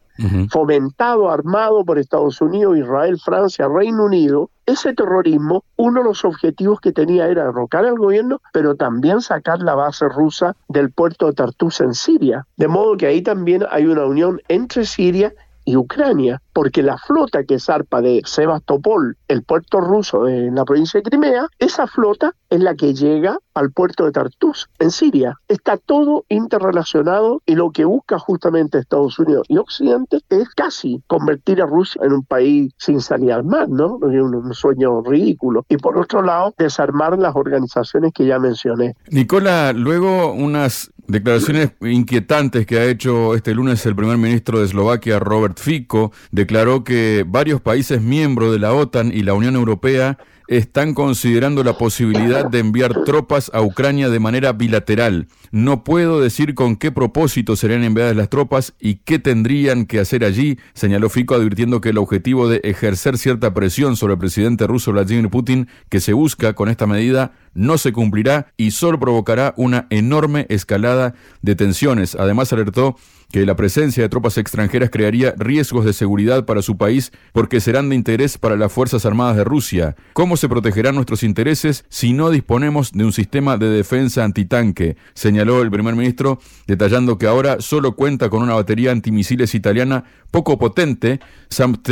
fomentado, 0.50 1.31
armado 1.31 1.85
por 1.85 1.99
Estados 1.99 2.41
Unidos, 2.41 2.77
Israel, 2.77 3.21
Francia, 3.25 3.69
Reino 3.69 4.05
Unido, 4.05 4.50
ese 4.67 4.93
terrorismo, 4.93 5.65
uno 5.77 6.00
de 6.00 6.05
los 6.05 6.25
objetivos 6.25 6.81
que 6.81 6.93
tenía 6.93 7.29
era 7.29 7.45
derrocar 7.45 7.85
al 7.85 7.97
gobierno, 7.97 8.41
pero 8.53 8.75
también 8.75 9.21
sacar 9.21 9.61
la 9.61 9.75
base 9.75 10.09
rusa 10.09 10.57
del 10.69 10.91
puerto 10.91 11.27
de 11.27 11.35
Tartus 11.35 11.81
en 11.81 11.95
Siria. 11.95 12.47
De 12.57 12.69
modo 12.69 12.97
que 12.97 13.07
ahí 13.07 13.23
también 13.23 13.65
hay 13.71 13.87
una 13.87 14.05
unión 14.05 14.41
entre 14.49 14.85
Siria 14.85 15.33
y 15.69 15.77
Ucrania, 15.77 16.41
porque 16.55 16.83
la 16.83 16.97
flota 16.97 17.45
que 17.45 17.61
zarpa 17.61 18.01
de 18.01 18.23
Sebastopol, 18.25 19.19
el 19.29 19.43
puerto 19.43 19.81
ruso 19.81 20.25
de 20.25 20.51
la 20.51 20.65
provincia 20.65 20.99
de 20.99 21.11
Crimea, 21.11 21.47
esa 21.59 21.87
flota 21.87 22.33
es 22.49 22.61
la 22.61 22.75
que 22.75 22.95
llega 22.95 23.39
al 23.53 23.71
puerto 23.71 24.07
de 24.07 24.13
Tartus, 24.13 24.67
en 24.79 24.91
Siria. 24.91 25.35
Está 25.47 25.77
todo 25.77 26.25
interrelacionado 26.31 27.43
y 27.45 27.55
lo 27.55 27.71
que 27.71 27.85
busca 27.85 28.19
justamente 28.19 28.79
Estados 28.79 29.19
Unidos 29.19 29.45
y 29.49 29.59
Occidente 29.59 30.21
es 30.31 30.49
casi 30.57 31.03
convertir 31.07 31.61
a 31.61 31.67
Rusia 31.67 32.01
en 32.03 32.15
un 32.15 32.25
país 32.25 32.73
sin 32.79 33.03
salir 33.03 33.33
al 33.33 33.45
mar, 33.45 33.69
¿no? 33.69 33.97
Un, 33.97 34.35
un 34.35 34.55
sueño 34.55 35.03
ridículo. 35.03 35.67
Y 35.69 35.77
por 35.77 35.99
otro 35.99 36.23
lado, 36.23 36.55
desarmar 36.57 37.19
las 37.19 37.37
organizaciones 37.37 38.15
que 38.15 38.25
ya 38.25 38.39
mencioné. 38.39 38.95
Nicola, 39.11 39.75
luego 39.75 40.33
unas 40.33 40.91
declaraciones 41.09 41.73
inquietantes 41.81 42.67
que 42.67 42.79
ha 42.79 42.85
hecho 42.85 43.35
este 43.35 43.55
lunes 43.55 43.85
el 43.87 43.97
primer 43.97 44.19
ministro 44.19 44.61
de 44.61 44.67
Eslovaquia, 44.67 45.19
Robert 45.19 45.59
Fico, 45.59 46.12
declaró 46.31 46.85
que 46.85 47.25
varios 47.27 47.61
países 47.61 48.03
miembros 48.03 48.53
de 48.53 48.59
la 48.59 48.75
OTAN 48.75 49.11
y 49.12 49.23
la 49.23 49.35
Unión 49.35 49.57
Europea 49.57 50.19
están 50.49 50.95
considerando 50.95 51.62
la 51.62 51.76
posibilidad 51.76 52.47
de 52.47 52.59
enviar 52.59 53.05
tropas 53.05 53.50
a 53.55 53.62
Ucrania 53.62 54.09
de 54.09 54.19
manera 54.19 54.52
bilateral. 54.52 55.28
No 55.52 55.85
puedo 55.85 56.21
decir 56.21 56.55
con 56.55 56.76
qué 56.76 56.90
propósito 56.90 57.55
serían 57.55 57.85
enviadas 57.85 58.17
las 58.17 58.31
tropas 58.31 58.75
y 58.81 58.97
qué 58.97 59.19
tendrían 59.19 59.85
que 59.85 60.00
hacer 60.00 60.25
allí, 60.25 60.59
señaló 60.75 61.11
Fico 61.11 61.35
advirtiendo 61.35 61.81
que 61.81 61.90
el 61.90 61.99
objetivo 61.99 62.49
de 62.49 62.61
ejercer 62.64 63.19
cierta 63.19 63.52
presión 63.55 63.97
sobre 63.97 64.14
el 64.14 64.19
presidente 64.19 64.67
ruso 64.67 64.93
Vladimir 64.93 65.28
Putin 65.28 65.69
que 65.90 66.00
se 66.00 66.14
busca 66.14 66.55
con 66.55 66.69
esta 66.69 66.87
medida 66.87 67.33
no 67.55 67.76
se 67.76 67.93
cumplirá 67.93 68.52
y 68.57 68.71
solo 68.71 68.99
provocará 68.99 69.52
una 69.57 69.87
enorme 69.90 70.47
escalada 70.49 71.14
de 71.43 71.57
tensiones. 71.57 72.14
Además 72.14 72.52
alertó 72.52 72.97
que 73.31 73.45
la 73.45 73.57
presencia 73.57 74.03
de 74.03 74.09
tropas 74.09 74.39
extranjeras 74.39 74.89
crearía 74.89 75.35
riesgos 75.37 75.85
de 75.85 75.93
seguridad 75.93 76.47
para 76.47 76.63
su 76.63 76.79
país 76.79 77.13
porque 77.33 77.61
serán 77.61 77.91
de 77.91 77.95
interés 77.95 78.39
para 78.39 78.57
las 78.57 78.73
Fuerzas 78.73 79.05
Armadas 79.05 79.37
de 79.37 79.45
Rusia. 79.45 79.97
¿Cómo 80.15 80.39
se 80.39 80.49
protegerán 80.49 80.95
nuestros 80.95 81.23
intereses 81.23 81.85
si 81.91 82.15
no 82.15 82.31
disponemos 82.31 82.93
de 82.93 83.05
un 83.05 83.13
sistema 83.13 83.59
de 83.59 83.69
defensa 83.69 84.25
antitanque? 84.25 84.97
Señaló 85.13 85.61
el 85.61 85.71
primer 85.71 85.95
ministro, 85.95 86.41
detallando 86.67 87.19
que 87.19 87.27
ahora 87.27 87.61
solo 87.61 87.97
cuenta 87.97 88.31
con 88.31 88.43
una 88.43 88.55
batería 88.55 88.93
antimisiles 88.93 89.55
italiana 89.55 90.05
poco 90.31 90.59
potente, 90.59 91.21
SAMT, 91.51 91.89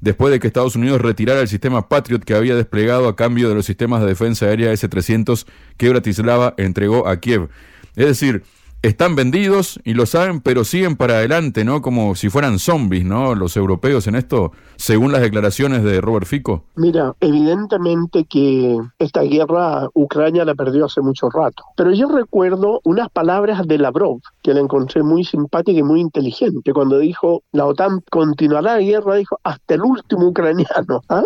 después 0.00 0.32
de 0.32 0.40
que 0.40 0.46
Estados 0.46 0.74
Unidos 0.74 1.02
retirara 1.02 1.40
el 1.40 1.48
sistema 1.48 1.88
Patriot 1.88 2.24
que 2.24 2.34
había 2.34 2.54
desplegado 2.54 3.08
a 3.08 3.16
cambio 3.16 3.50
de 3.50 3.54
los 3.54 3.66
sistemas 3.66 4.00
de 4.00 4.06
defensa 4.06 4.46
aérea 4.46 4.72
S-300 4.72 5.46
que 5.76 5.90
Bratislava 5.90 6.54
entregó 6.56 7.06
a 7.06 7.20
Kiev. 7.20 7.50
Es 7.94 8.06
decir, 8.06 8.42
están 8.82 9.16
vendidos 9.16 9.80
y 9.84 9.94
lo 9.94 10.06
saben, 10.06 10.40
pero 10.40 10.64
siguen 10.64 10.96
para 10.96 11.14
adelante, 11.14 11.64
¿no? 11.64 11.82
Como 11.82 12.14
si 12.14 12.28
fueran 12.28 12.58
zombies, 12.58 13.04
¿no? 13.04 13.34
Los 13.34 13.56
europeos 13.56 14.06
en 14.06 14.14
esto, 14.14 14.52
según 14.76 15.10
las 15.10 15.20
declaraciones 15.20 15.82
de 15.82 16.00
Robert 16.00 16.26
Fico. 16.26 16.64
Mira, 16.76 17.14
evidentemente 17.20 18.24
que 18.24 18.78
esta 18.98 19.22
guerra 19.22 19.88
Ucrania 19.94 20.44
la 20.44 20.54
perdió 20.54 20.84
hace 20.86 21.00
mucho 21.00 21.28
rato. 21.28 21.64
Pero 21.76 21.92
yo 21.92 22.08
recuerdo 22.08 22.80
unas 22.84 23.08
palabras 23.10 23.66
de 23.66 23.78
Lavrov, 23.78 24.20
que 24.42 24.54
la 24.54 24.60
encontré 24.60 25.02
muy 25.02 25.24
simpática 25.24 25.78
y 25.78 25.82
muy 25.82 26.00
inteligente, 26.00 26.72
cuando 26.72 26.98
dijo, 26.98 27.42
la 27.52 27.66
OTAN 27.66 28.00
continuará 28.10 28.74
la 28.74 28.80
guerra, 28.80 29.16
dijo, 29.16 29.40
hasta 29.42 29.74
el 29.74 29.82
último 29.82 30.28
ucraniano. 30.28 31.02
¿ah? 31.08 31.24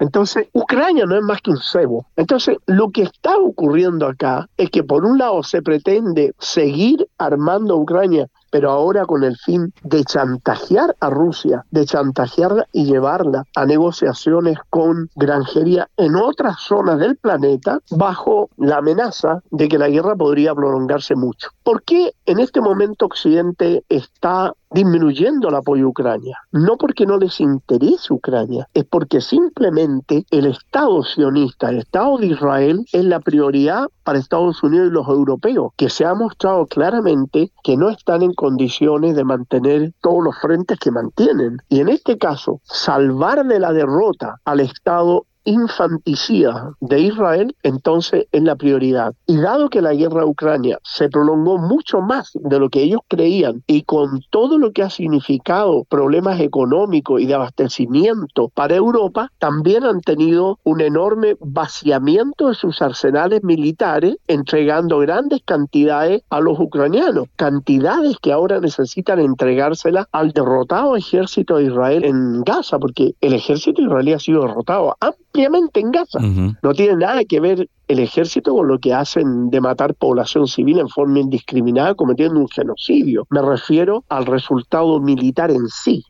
Entonces, 0.00 0.48
Ucrania 0.52 1.04
no 1.04 1.16
es 1.16 1.22
más 1.22 1.42
que 1.42 1.50
un 1.50 1.58
cebo. 1.58 2.06
Entonces, 2.16 2.56
lo 2.66 2.90
que 2.90 3.02
está 3.02 3.36
ocurriendo 3.36 4.06
acá 4.06 4.48
es 4.56 4.70
que 4.70 4.82
por 4.82 5.04
un 5.04 5.18
lado 5.18 5.42
se 5.42 5.60
pretende 5.60 6.32
seguir 6.38 6.85
armando 7.18 7.74
a 7.74 7.76
Ucrania 7.76 8.28
pero 8.50 8.70
ahora 8.70 9.04
con 9.04 9.24
el 9.24 9.36
fin 9.36 9.72
de 9.82 10.04
chantajear 10.04 10.96
a 11.00 11.10
Rusia, 11.10 11.64
de 11.70 11.84
chantajearla 11.84 12.66
y 12.72 12.84
llevarla 12.84 13.44
a 13.54 13.64
negociaciones 13.66 14.58
con 14.70 15.08
granjería 15.16 15.88
en 15.96 16.16
otras 16.16 16.60
zonas 16.60 16.98
del 16.98 17.16
planeta 17.16 17.80
bajo 17.90 18.50
la 18.56 18.78
amenaza 18.78 19.42
de 19.50 19.68
que 19.68 19.78
la 19.78 19.88
guerra 19.88 20.16
podría 20.16 20.54
prolongarse 20.54 21.14
mucho. 21.14 21.48
¿Por 21.62 21.82
qué 21.82 22.12
en 22.26 22.38
este 22.38 22.60
momento 22.60 23.06
Occidente 23.06 23.84
está 23.88 24.52
disminuyendo 24.70 25.48
el 25.48 25.54
apoyo 25.54 25.86
a 25.86 25.88
Ucrania. 25.88 26.38
No 26.52 26.76
porque 26.76 27.06
no 27.06 27.18
les 27.18 27.40
interese 27.40 28.12
Ucrania, 28.12 28.68
es 28.74 28.84
porque 28.84 29.20
simplemente 29.20 30.24
el 30.30 30.46
Estado 30.46 31.02
sionista, 31.02 31.70
el 31.70 31.78
Estado 31.78 32.18
de 32.18 32.26
Israel, 32.26 32.84
es 32.92 33.04
la 33.04 33.20
prioridad 33.20 33.86
para 34.04 34.18
Estados 34.18 34.62
Unidos 34.62 34.88
y 34.88 34.92
los 34.92 35.08
europeos, 35.08 35.72
que 35.76 35.90
se 35.90 36.04
ha 36.04 36.14
mostrado 36.14 36.66
claramente 36.66 37.50
que 37.62 37.76
no 37.76 37.88
están 37.88 38.22
en 38.22 38.34
condiciones 38.36 39.16
de 39.16 39.24
mantener 39.24 39.92
todos 40.00 40.22
los 40.22 40.38
frentes 40.38 40.78
que 40.78 40.92
mantienen. 40.92 41.58
Y 41.68 41.80
en 41.80 41.88
este 41.88 42.16
caso, 42.16 42.60
salvar 42.62 43.44
de 43.44 43.58
la 43.58 43.72
derrota 43.72 44.36
al 44.44 44.60
Estado 44.60 45.26
infanticida 45.46 46.74
de 46.80 47.00
Israel, 47.00 47.56
entonces 47.62 48.26
es 48.32 48.42
la 48.42 48.56
prioridad. 48.56 49.14
Y 49.26 49.38
dado 49.38 49.70
que 49.70 49.80
la 49.80 49.94
guerra 49.94 50.20
de 50.20 50.26
Ucrania 50.26 50.78
se 50.84 51.08
prolongó 51.08 51.56
mucho 51.56 52.00
más 52.00 52.32
de 52.34 52.58
lo 52.58 52.68
que 52.68 52.82
ellos 52.82 53.00
creían 53.08 53.62
y 53.66 53.82
con 53.82 54.20
todo 54.30 54.58
lo 54.58 54.72
que 54.72 54.82
ha 54.82 54.90
significado 54.90 55.84
problemas 55.84 56.40
económicos 56.40 57.20
y 57.20 57.26
de 57.26 57.34
abastecimiento 57.34 58.50
para 58.54 58.74
Europa, 58.74 59.30
también 59.38 59.84
han 59.84 60.00
tenido 60.00 60.58
un 60.64 60.80
enorme 60.80 61.36
vaciamiento 61.40 62.48
de 62.48 62.54
sus 62.54 62.82
arsenales 62.82 63.42
militares, 63.44 64.16
entregando 64.26 64.98
grandes 64.98 65.40
cantidades 65.44 66.22
a 66.28 66.40
los 66.40 66.58
ucranianos, 66.58 67.26
cantidades 67.36 68.16
que 68.20 68.32
ahora 68.32 68.60
necesitan 68.60 69.20
entregárselas 69.20 70.06
al 70.12 70.32
derrotado 70.32 70.96
ejército 70.96 71.56
de 71.56 71.64
Israel 71.64 72.04
en 72.04 72.42
Gaza, 72.42 72.78
porque 72.78 73.14
el 73.20 73.34
ejército 73.34 73.80
israelí 73.80 74.12
ha 74.12 74.18
sido 74.18 74.42
derrotado 74.42 74.96
en 75.44 75.90
Gaza. 75.90 76.18
No 76.62 76.72
tiene 76.74 76.96
nada 76.96 77.24
que 77.24 77.40
ver 77.40 77.68
el 77.88 77.98
ejército 77.98 78.54
con 78.54 78.68
lo 78.68 78.78
que 78.78 78.92
hacen 78.92 79.50
de 79.50 79.60
matar 79.60 79.94
población 79.94 80.46
civil 80.48 80.78
en 80.78 80.88
forma 80.88 81.20
indiscriminada 81.20 81.94
cometiendo 81.94 82.40
un 82.40 82.48
genocidio. 82.48 83.26
Me 83.30 83.42
refiero 83.42 84.04
al 84.08 84.26
resultado 84.26 85.00
militar 85.00 85.50
en 85.50 85.68
sí. 85.68 86.02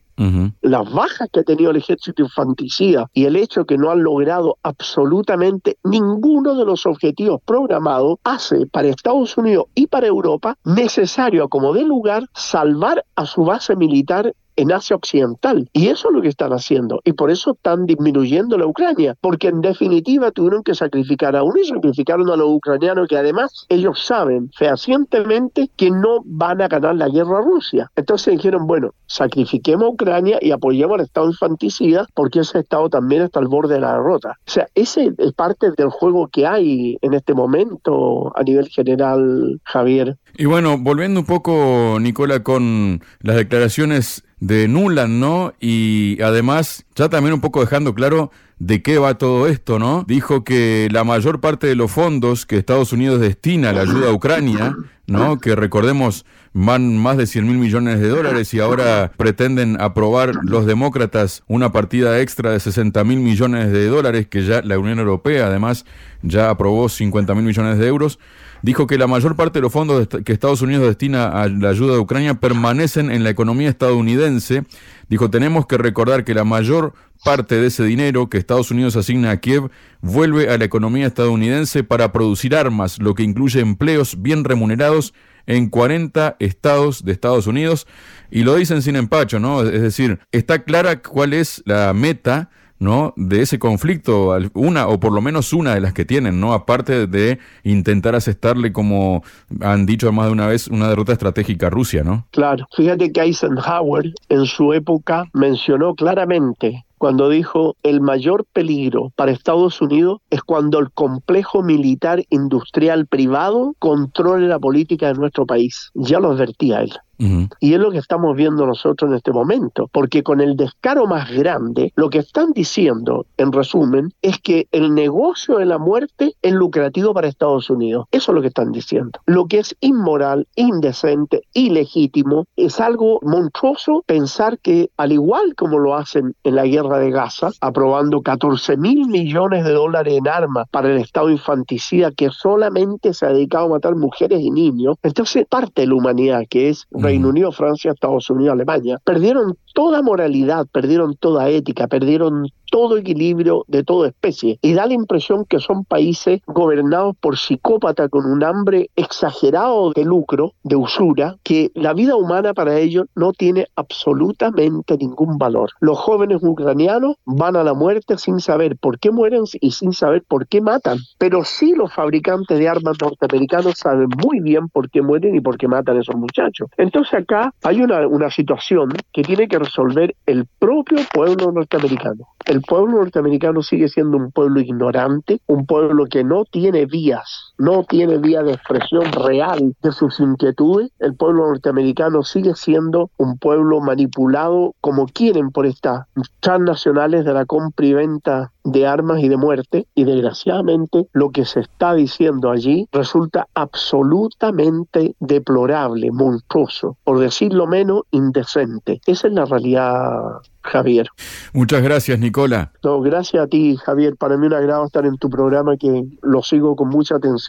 Las 0.62 0.90
bajas 0.90 1.28
que 1.30 1.40
ha 1.40 1.42
tenido 1.42 1.70
el 1.70 1.76
ejército 1.76 2.22
infanticida 2.22 3.10
y 3.12 3.26
el 3.26 3.36
hecho 3.36 3.66
que 3.66 3.76
no 3.76 3.90
han 3.90 4.02
logrado 4.02 4.56
absolutamente 4.62 5.76
ninguno 5.84 6.54
de 6.54 6.64
los 6.64 6.86
objetivos 6.86 7.42
programados 7.44 8.18
hace 8.24 8.66
para 8.66 8.88
Estados 8.88 9.36
Unidos 9.36 9.66
y 9.74 9.88
para 9.88 10.06
Europa 10.06 10.56
necesario, 10.64 11.50
como 11.50 11.74
de 11.74 11.84
lugar, 11.84 12.24
salvar 12.32 13.04
a 13.14 13.26
su 13.26 13.44
base 13.44 13.76
militar 13.76 14.32
en 14.56 14.72
Asia 14.72 14.96
Occidental. 14.96 15.68
Y 15.72 15.88
eso 15.88 16.08
es 16.08 16.14
lo 16.14 16.22
que 16.22 16.28
están 16.28 16.52
haciendo. 16.52 17.00
Y 17.04 17.12
por 17.12 17.30
eso 17.30 17.52
están 17.52 17.86
disminuyendo 17.86 18.58
la 18.58 18.66
Ucrania. 18.66 19.16
Porque 19.20 19.48
en 19.48 19.60
definitiva 19.60 20.30
tuvieron 20.30 20.62
que 20.62 20.74
sacrificar 20.74 21.36
a 21.36 21.42
uno 21.42 21.60
y 21.60 21.66
sacrificaron 21.66 22.30
a 22.30 22.36
los 22.36 22.48
ucranianos 22.48 23.08
que 23.08 23.16
además 23.16 23.66
ellos 23.68 24.04
saben 24.04 24.50
fehacientemente 24.56 25.70
que 25.76 25.90
no 25.90 26.20
van 26.24 26.62
a 26.62 26.68
ganar 26.68 26.96
la 26.96 27.08
guerra 27.08 27.38
a 27.38 27.42
Rusia. 27.42 27.90
Entonces 27.96 28.34
dijeron, 28.34 28.66
bueno, 28.66 28.94
sacrifiquemos 29.06 29.86
a 29.86 29.90
Ucrania 29.90 30.38
y 30.40 30.50
apoyemos 30.50 30.98
al 30.98 31.04
Estado 31.04 31.28
infanticida 31.28 32.06
porque 32.14 32.40
ese 32.40 32.60
Estado 32.60 32.88
también 32.88 33.22
está 33.22 33.40
al 33.40 33.48
borde 33.48 33.74
de 33.74 33.80
la 33.80 33.92
derrota. 33.92 34.38
O 34.46 34.50
sea, 34.50 34.68
ese 34.74 35.12
es 35.18 35.32
parte 35.32 35.70
del 35.72 35.90
juego 35.90 36.28
que 36.28 36.46
hay 36.46 36.98
en 37.00 37.14
este 37.14 37.34
momento 37.34 38.32
a 38.36 38.42
nivel 38.42 38.68
general, 38.68 39.60
Javier. 39.64 40.16
Y 40.38 40.44
bueno, 40.44 40.76
volviendo 40.76 41.20
un 41.20 41.26
poco, 41.26 41.98
Nicola, 42.00 42.42
con 42.42 43.02
las 43.20 43.36
declaraciones 43.36 44.22
de 44.38 44.68
Nuland, 44.68 45.18
¿no? 45.18 45.54
Y 45.60 46.20
además, 46.20 46.84
ya 46.94 47.08
también 47.08 47.32
un 47.32 47.40
poco 47.40 47.60
dejando 47.60 47.94
claro 47.94 48.30
de 48.58 48.82
qué 48.82 48.98
va 48.98 49.16
todo 49.16 49.46
esto, 49.46 49.78
¿no? 49.78 50.04
Dijo 50.06 50.44
que 50.44 50.88
la 50.90 51.04
mayor 51.04 51.40
parte 51.40 51.66
de 51.66 51.74
los 51.74 51.90
fondos 51.90 52.44
que 52.44 52.58
Estados 52.58 52.92
Unidos 52.92 53.20
destina 53.20 53.70
a 53.70 53.72
la 53.72 53.82
ayuda 53.82 54.08
a 54.08 54.12
Ucrania, 54.12 54.76
¿no? 55.06 55.38
Que 55.40 55.54
recordemos 55.54 56.26
van 56.52 56.96
más 56.96 57.18
de 57.18 57.26
100 57.26 57.46
mil 57.46 57.58
millones 57.58 58.00
de 58.00 58.08
dólares 58.08 58.54
y 58.54 58.60
ahora 58.60 59.12
pretenden 59.16 59.78
aprobar 59.78 60.32
los 60.42 60.64
demócratas 60.64 61.42
una 61.48 61.70
partida 61.70 62.18
extra 62.20 62.50
de 62.50 62.60
60 62.60 63.04
mil 63.04 63.20
millones 63.20 63.70
de 63.72 63.86
dólares 63.88 64.26
que 64.26 64.42
ya 64.42 64.62
la 64.62 64.78
Unión 64.78 64.98
Europea 64.98 65.48
además 65.48 65.84
ya 66.22 66.48
aprobó 66.48 66.88
50 66.88 67.34
mil 67.34 67.44
millones 67.44 67.78
de 67.78 67.86
euros. 67.86 68.18
Dijo 68.66 68.88
que 68.88 68.98
la 68.98 69.06
mayor 69.06 69.36
parte 69.36 69.60
de 69.60 69.62
los 69.62 69.72
fondos 69.72 70.08
que 70.24 70.32
Estados 70.32 70.60
Unidos 70.60 70.88
destina 70.88 71.28
a 71.28 71.48
la 71.48 71.68
ayuda 71.68 71.92
de 71.92 72.00
Ucrania 72.00 72.34
permanecen 72.34 73.12
en 73.12 73.22
la 73.22 73.30
economía 73.30 73.68
estadounidense. 73.68 74.64
Dijo, 75.08 75.30
tenemos 75.30 75.68
que 75.68 75.78
recordar 75.78 76.24
que 76.24 76.34
la 76.34 76.42
mayor 76.42 76.92
parte 77.24 77.60
de 77.60 77.68
ese 77.68 77.84
dinero 77.84 78.28
que 78.28 78.38
Estados 78.38 78.72
Unidos 78.72 78.96
asigna 78.96 79.30
a 79.30 79.36
Kiev 79.36 79.70
vuelve 80.00 80.50
a 80.50 80.58
la 80.58 80.64
economía 80.64 81.06
estadounidense 81.06 81.84
para 81.84 82.10
producir 82.10 82.56
armas, 82.56 82.98
lo 82.98 83.14
que 83.14 83.22
incluye 83.22 83.60
empleos 83.60 84.20
bien 84.20 84.42
remunerados 84.42 85.14
en 85.46 85.68
40 85.68 86.34
estados 86.40 87.04
de 87.04 87.12
Estados 87.12 87.46
Unidos 87.46 87.86
y 88.32 88.42
lo 88.42 88.56
dicen 88.56 88.82
sin 88.82 88.96
empacho, 88.96 89.38
¿no? 89.38 89.62
Es 89.62 89.80
decir, 89.80 90.18
está 90.32 90.64
clara 90.64 91.02
cuál 91.02 91.34
es 91.34 91.62
la 91.66 91.92
meta 91.92 92.50
¿no? 92.78 93.14
de 93.16 93.42
ese 93.42 93.58
conflicto, 93.58 94.36
una 94.54 94.88
o 94.88 95.00
por 95.00 95.12
lo 95.12 95.20
menos 95.20 95.52
una 95.52 95.74
de 95.74 95.80
las 95.80 95.92
que 95.92 96.04
tienen, 96.04 96.40
¿no? 96.40 96.52
aparte 96.52 97.06
de 97.06 97.38
intentar 97.64 98.14
asestarle, 98.14 98.72
como 98.72 99.22
han 99.60 99.86
dicho 99.86 100.10
más 100.12 100.26
de 100.26 100.32
una 100.32 100.46
vez, 100.46 100.68
una 100.68 100.88
derrota 100.88 101.12
estratégica 101.12 101.68
a 101.68 101.70
Rusia. 101.70 102.02
¿no? 102.04 102.26
Claro, 102.30 102.66
fíjate 102.76 103.12
que 103.12 103.20
Eisenhower 103.20 104.12
en 104.28 104.46
su 104.46 104.72
época 104.72 105.24
mencionó 105.32 105.94
claramente 105.94 106.86
cuando 106.98 107.28
dijo 107.28 107.76
el 107.82 108.00
mayor 108.00 108.46
peligro 108.52 109.12
para 109.16 109.32
Estados 109.32 109.80
Unidos 109.82 110.20
es 110.30 110.42
cuando 110.42 110.78
el 110.78 110.90
complejo 110.90 111.62
militar 111.62 112.22
industrial 112.30 113.06
privado 113.06 113.74
controle 113.78 114.48
la 114.48 114.58
política 114.58 115.08
de 115.08 115.18
nuestro 115.18 115.44
país. 115.44 115.90
Ya 115.94 116.20
lo 116.20 116.30
advertía 116.30 116.80
él. 116.80 116.92
Y 117.18 117.74
es 117.74 117.80
lo 117.80 117.90
que 117.90 117.98
estamos 117.98 118.36
viendo 118.36 118.66
nosotros 118.66 119.10
en 119.10 119.16
este 119.16 119.32
momento, 119.32 119.88
porque 119.92 120.22
con 120.22 120.40
el 120.40 120.56
descaro 120.56 121.06
más 121.06 121.30
grande, 121.30 121.92
lo 121.96 122.10
que 122.10 122.18
están 122.18 122.52
diciendo, 122.52 123.26
en 123.36 123.52
resumen, 123.52 124.12
es 124.22 124.38
que 124.38 124.68
el 124.72 124.94
negocio 124.94 125.58
de 125.58 125.66
la 125.66 125.78
muerte 125.78 126.34
es 126.42 126.52
lucrativo 126.52 127.14
para 127.14 127.28
Estados 127.28 127.70
Unidos. 127.70 128.06
Eso 128.10 128.32
es 128.32 128.34
lo 128.34 128.42
que 128.42 128.48
están 128.48 128.72
diciendo. 128.72 129.20
Lo 129.26 129.46
que 129.46 129.58
es 129.58 129.76
inmoral, 129.80 130.46
indecente, 130.56 131.42
ilegítimo, 131.52 132.46
es 132.56 132.80
algo 132.80 133.18
monstruoso 133.22 134.02
pensar 134.06 134.58
que, 134.58 134.90
al 134.96 135.12
igual 135.12 135.54
como 135.56 135.78
lo 135.78 135.94
hacen 135.94 136.34
en 136.44 136.54
la 136.54 136.66
guerra 136.66 136.98
de 136.98 137.10
Gaza, 137.10 137.50
aprobando 137.60 138.22
14 138.22 138.76
mil 138.76 139.08
millones 139.08 139.64
de 139.64 139.72
dólares 139.72 140.14
en 140.16 140.28
armas 140.28 140.66
para 140.70 140.90
el 140.90 140.98
Estado 140.98 141.30
infanticida 141.30 142.10
que 142.10 142.30
solamente 142.30 143.14
se 143.14 143.26
ha 143.26 143.30
dedicado 143.30 143.66
a 143.66 143.70
matar 143.70 143.96
mujeres 143.96 144.40
y 144.40 144.50
niños, 144.50 144.96
entonces 145.02 145.46
parte 145.48 145.82
de 145.82 145.88
la 145.88 145.94
humanidad, 145.94 146.42
que 146.48 146.68
es 146.68 146.86
Reino 147.06 147.28
Unido, 147.28 147.52
Francia, 147.52 147.92
Estados 147.92 148.28
Unidos, 148.30 148.54
Alemania, 148.54 148.98
perdieron 149.04 149.56
toda 149.74 150.02
moralidad, 150.02 150.66
perdieron 150.72 151.14
toda 151.14 151.48
ética, 151.48 151.86
perdieron 151.86 152.48
todo 152.76 152.98
equilibrio 152.98 153.64
de 153.68 153.84
toda 153.84 154.08
especie. 154.08 154.58
Y 154.60 154.74
da 154.74 154.84
la 154.84 154.92
impresión 154.92 155.46
que 155.46 155.60
son 155.60 155.86
países 155.86 156.42
gobernados 156.46 157.16
por 157.18 157.38
psicópatas 157.38 158.10
con 158.10 158.26
un 158.26 158.44
hambre 158.44 158.90
exagerado 158.96 159.92
de 159.92 160.04
lucro, 160.04 160.52
de 160.62 160.76
usura, 160.76 161.36
que 161.42 161.70
la 161.74 161.94
vida 161.94 162.16
humana 162.16 162.52
para 162.52 162.78
ellos 162.78 163.06
no 163.14 163.32
tiene 163.32 163.66
absolutamente 163.76 164.98
ningún 164.98 165.38
valor. 165.38 165.70
Los 165.80 165.98
jóvenes 165.98 166.42
ucranianos 166.42 167.16
van 167.24 167.56
a 167.56 167.64
la 167.64 167.72
muerte 167.72 168.18
sin 168.18 168.40
saber 168.40 168.76
por 168.76 168.98
qué 168.98 169.10
mueren 169.10 169.44
y 169.58 169.70
sin 169.70 169.94
saber 169.94 170.22
por 170.28 170.46
qué 170.46 170.60
matan. 170.60 170.98
Pero 171.16 171.44
sí 171.44 171.74
los 171.74 171.94
fabricantes 171.94 172.58
de 172.58 172.68
armas 172.68 172.98
norteamericanos 173.00 173.78
saben 173.78 174.08
muy 174.22 174.40
bien 174.40 174.68
por 174.68 174.90
qué 174.90 175.00
mueren 175.00 175.34
y 175.34 175.40
por 175.40 175.56
qué 175.56 175.66
matan 175.66 175.96
a 175.96 176.00
esos 176.00 176.16
muchachos. 176.16 176.68
Entonces 176.76 177.14
acá 177.14 177.54
hay 177.62 177.80
una, 177.80 178.28
situación 178.28 178.90
que 179.14 179.22
tiene 179.22 179.48
que 179.48 179.58
resolver 179.58 180.14
el 180.26 180.46
propio 180.58 180.98
pueblo 181.14 181.52
norteamericano 181.52 182.26
pueblo 182.66 182.98
norteamericano 182.98 183.62
sigue 183.62 183.88
siendo 183.88 184.16
un 184.16 184.30
pueblo 184.32 184.60
ignorante, 184.60 185.40
un 185.46 185.66
pueblo 185.66 186.06
que 186.06 186.24
no 186.24 186.44
tiene 186.44 186.86
vías, 186.86 187.54
no 187.58 187.84
tiene 187.84 188.18
vía 188.18 188.42
de 188.42 188.52
expresión 188.52 189.12
real 189.12 189.74
de 189.82 189.92
sus 189.92 190.20
inquietudes. 190.20 190.90
El 190.98 191.14
pueblo 191.14 191.46
norteamericano 191.46 192.22
sigue 192.22 192.54
siendo 192.54 193.10
un 193.16 193.38
pueblo 193.38 193.80
manipulado 193.80 194.74
como 194.80 195.06
quieren 195.06 195.50
por 195.50 195.66
estas 195.66 196.06
transnacionales 196.40 197.24
de 197.24 197.32
la 197.32 197.46
compra 197.46 197.86
y 197.86 197.92
venta 197.92 198.52
de 198.64 198.86
armas 198.86 199.22
y 199.22 199.28
de 199.28 199.36
muerte 199.36 199.86
y 199.94 200.04
desgraciadamente 200.04 201.06
lo 201.12 201.30
que 201.30 201.44
se 201.44 201.60
está 201.60 201.94
diciendo 201.94 202.50
allí 202.50 202.88
resulta 202.92 203.46
absolutamente 203.54 205.14
deplorable, 205.20 206.10
monstruoso, 206.10 206.96
por 207.04 207.20
decirlo 207.20 207.66
menos 207.66 208.02
indecente. 208.10 209.00
Esa 209.06 209.28
es 209.28 209.34
la 209.34 209.44
realidad 209.44 210.40
Javier. 210.66 211.06
Muchas 211.52 211.82
gracias, 211.82 212.18
Nicola. 212.18 212.72
No, 212.82 213.00
gracias 213.00 213.44
a 213.44 213.46
ti, 213.46 213.76
Javier. 213.76 214.16
Para 214.16 214.36
mí 214.36 214.46
un 214.46 214.52
agrado 214.52 214.84
estar 214.84 215.06
en 215.06 215.16
tu 215.16 215.30
programa 215.30 215.76
que 215.76 216.04
lo 216.22 216.42
sigo 216.42 216.76
con 216.76 216.88
mucha 216.88 217.16
atención. 217.16 217.45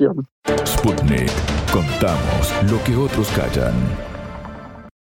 Sputnik. 0.65 1.31
Contamos 1.71 2.53
lo 2.69 2.83
que 2.83 2.95
otros 2.95 3.27
callan. 3.29 4.16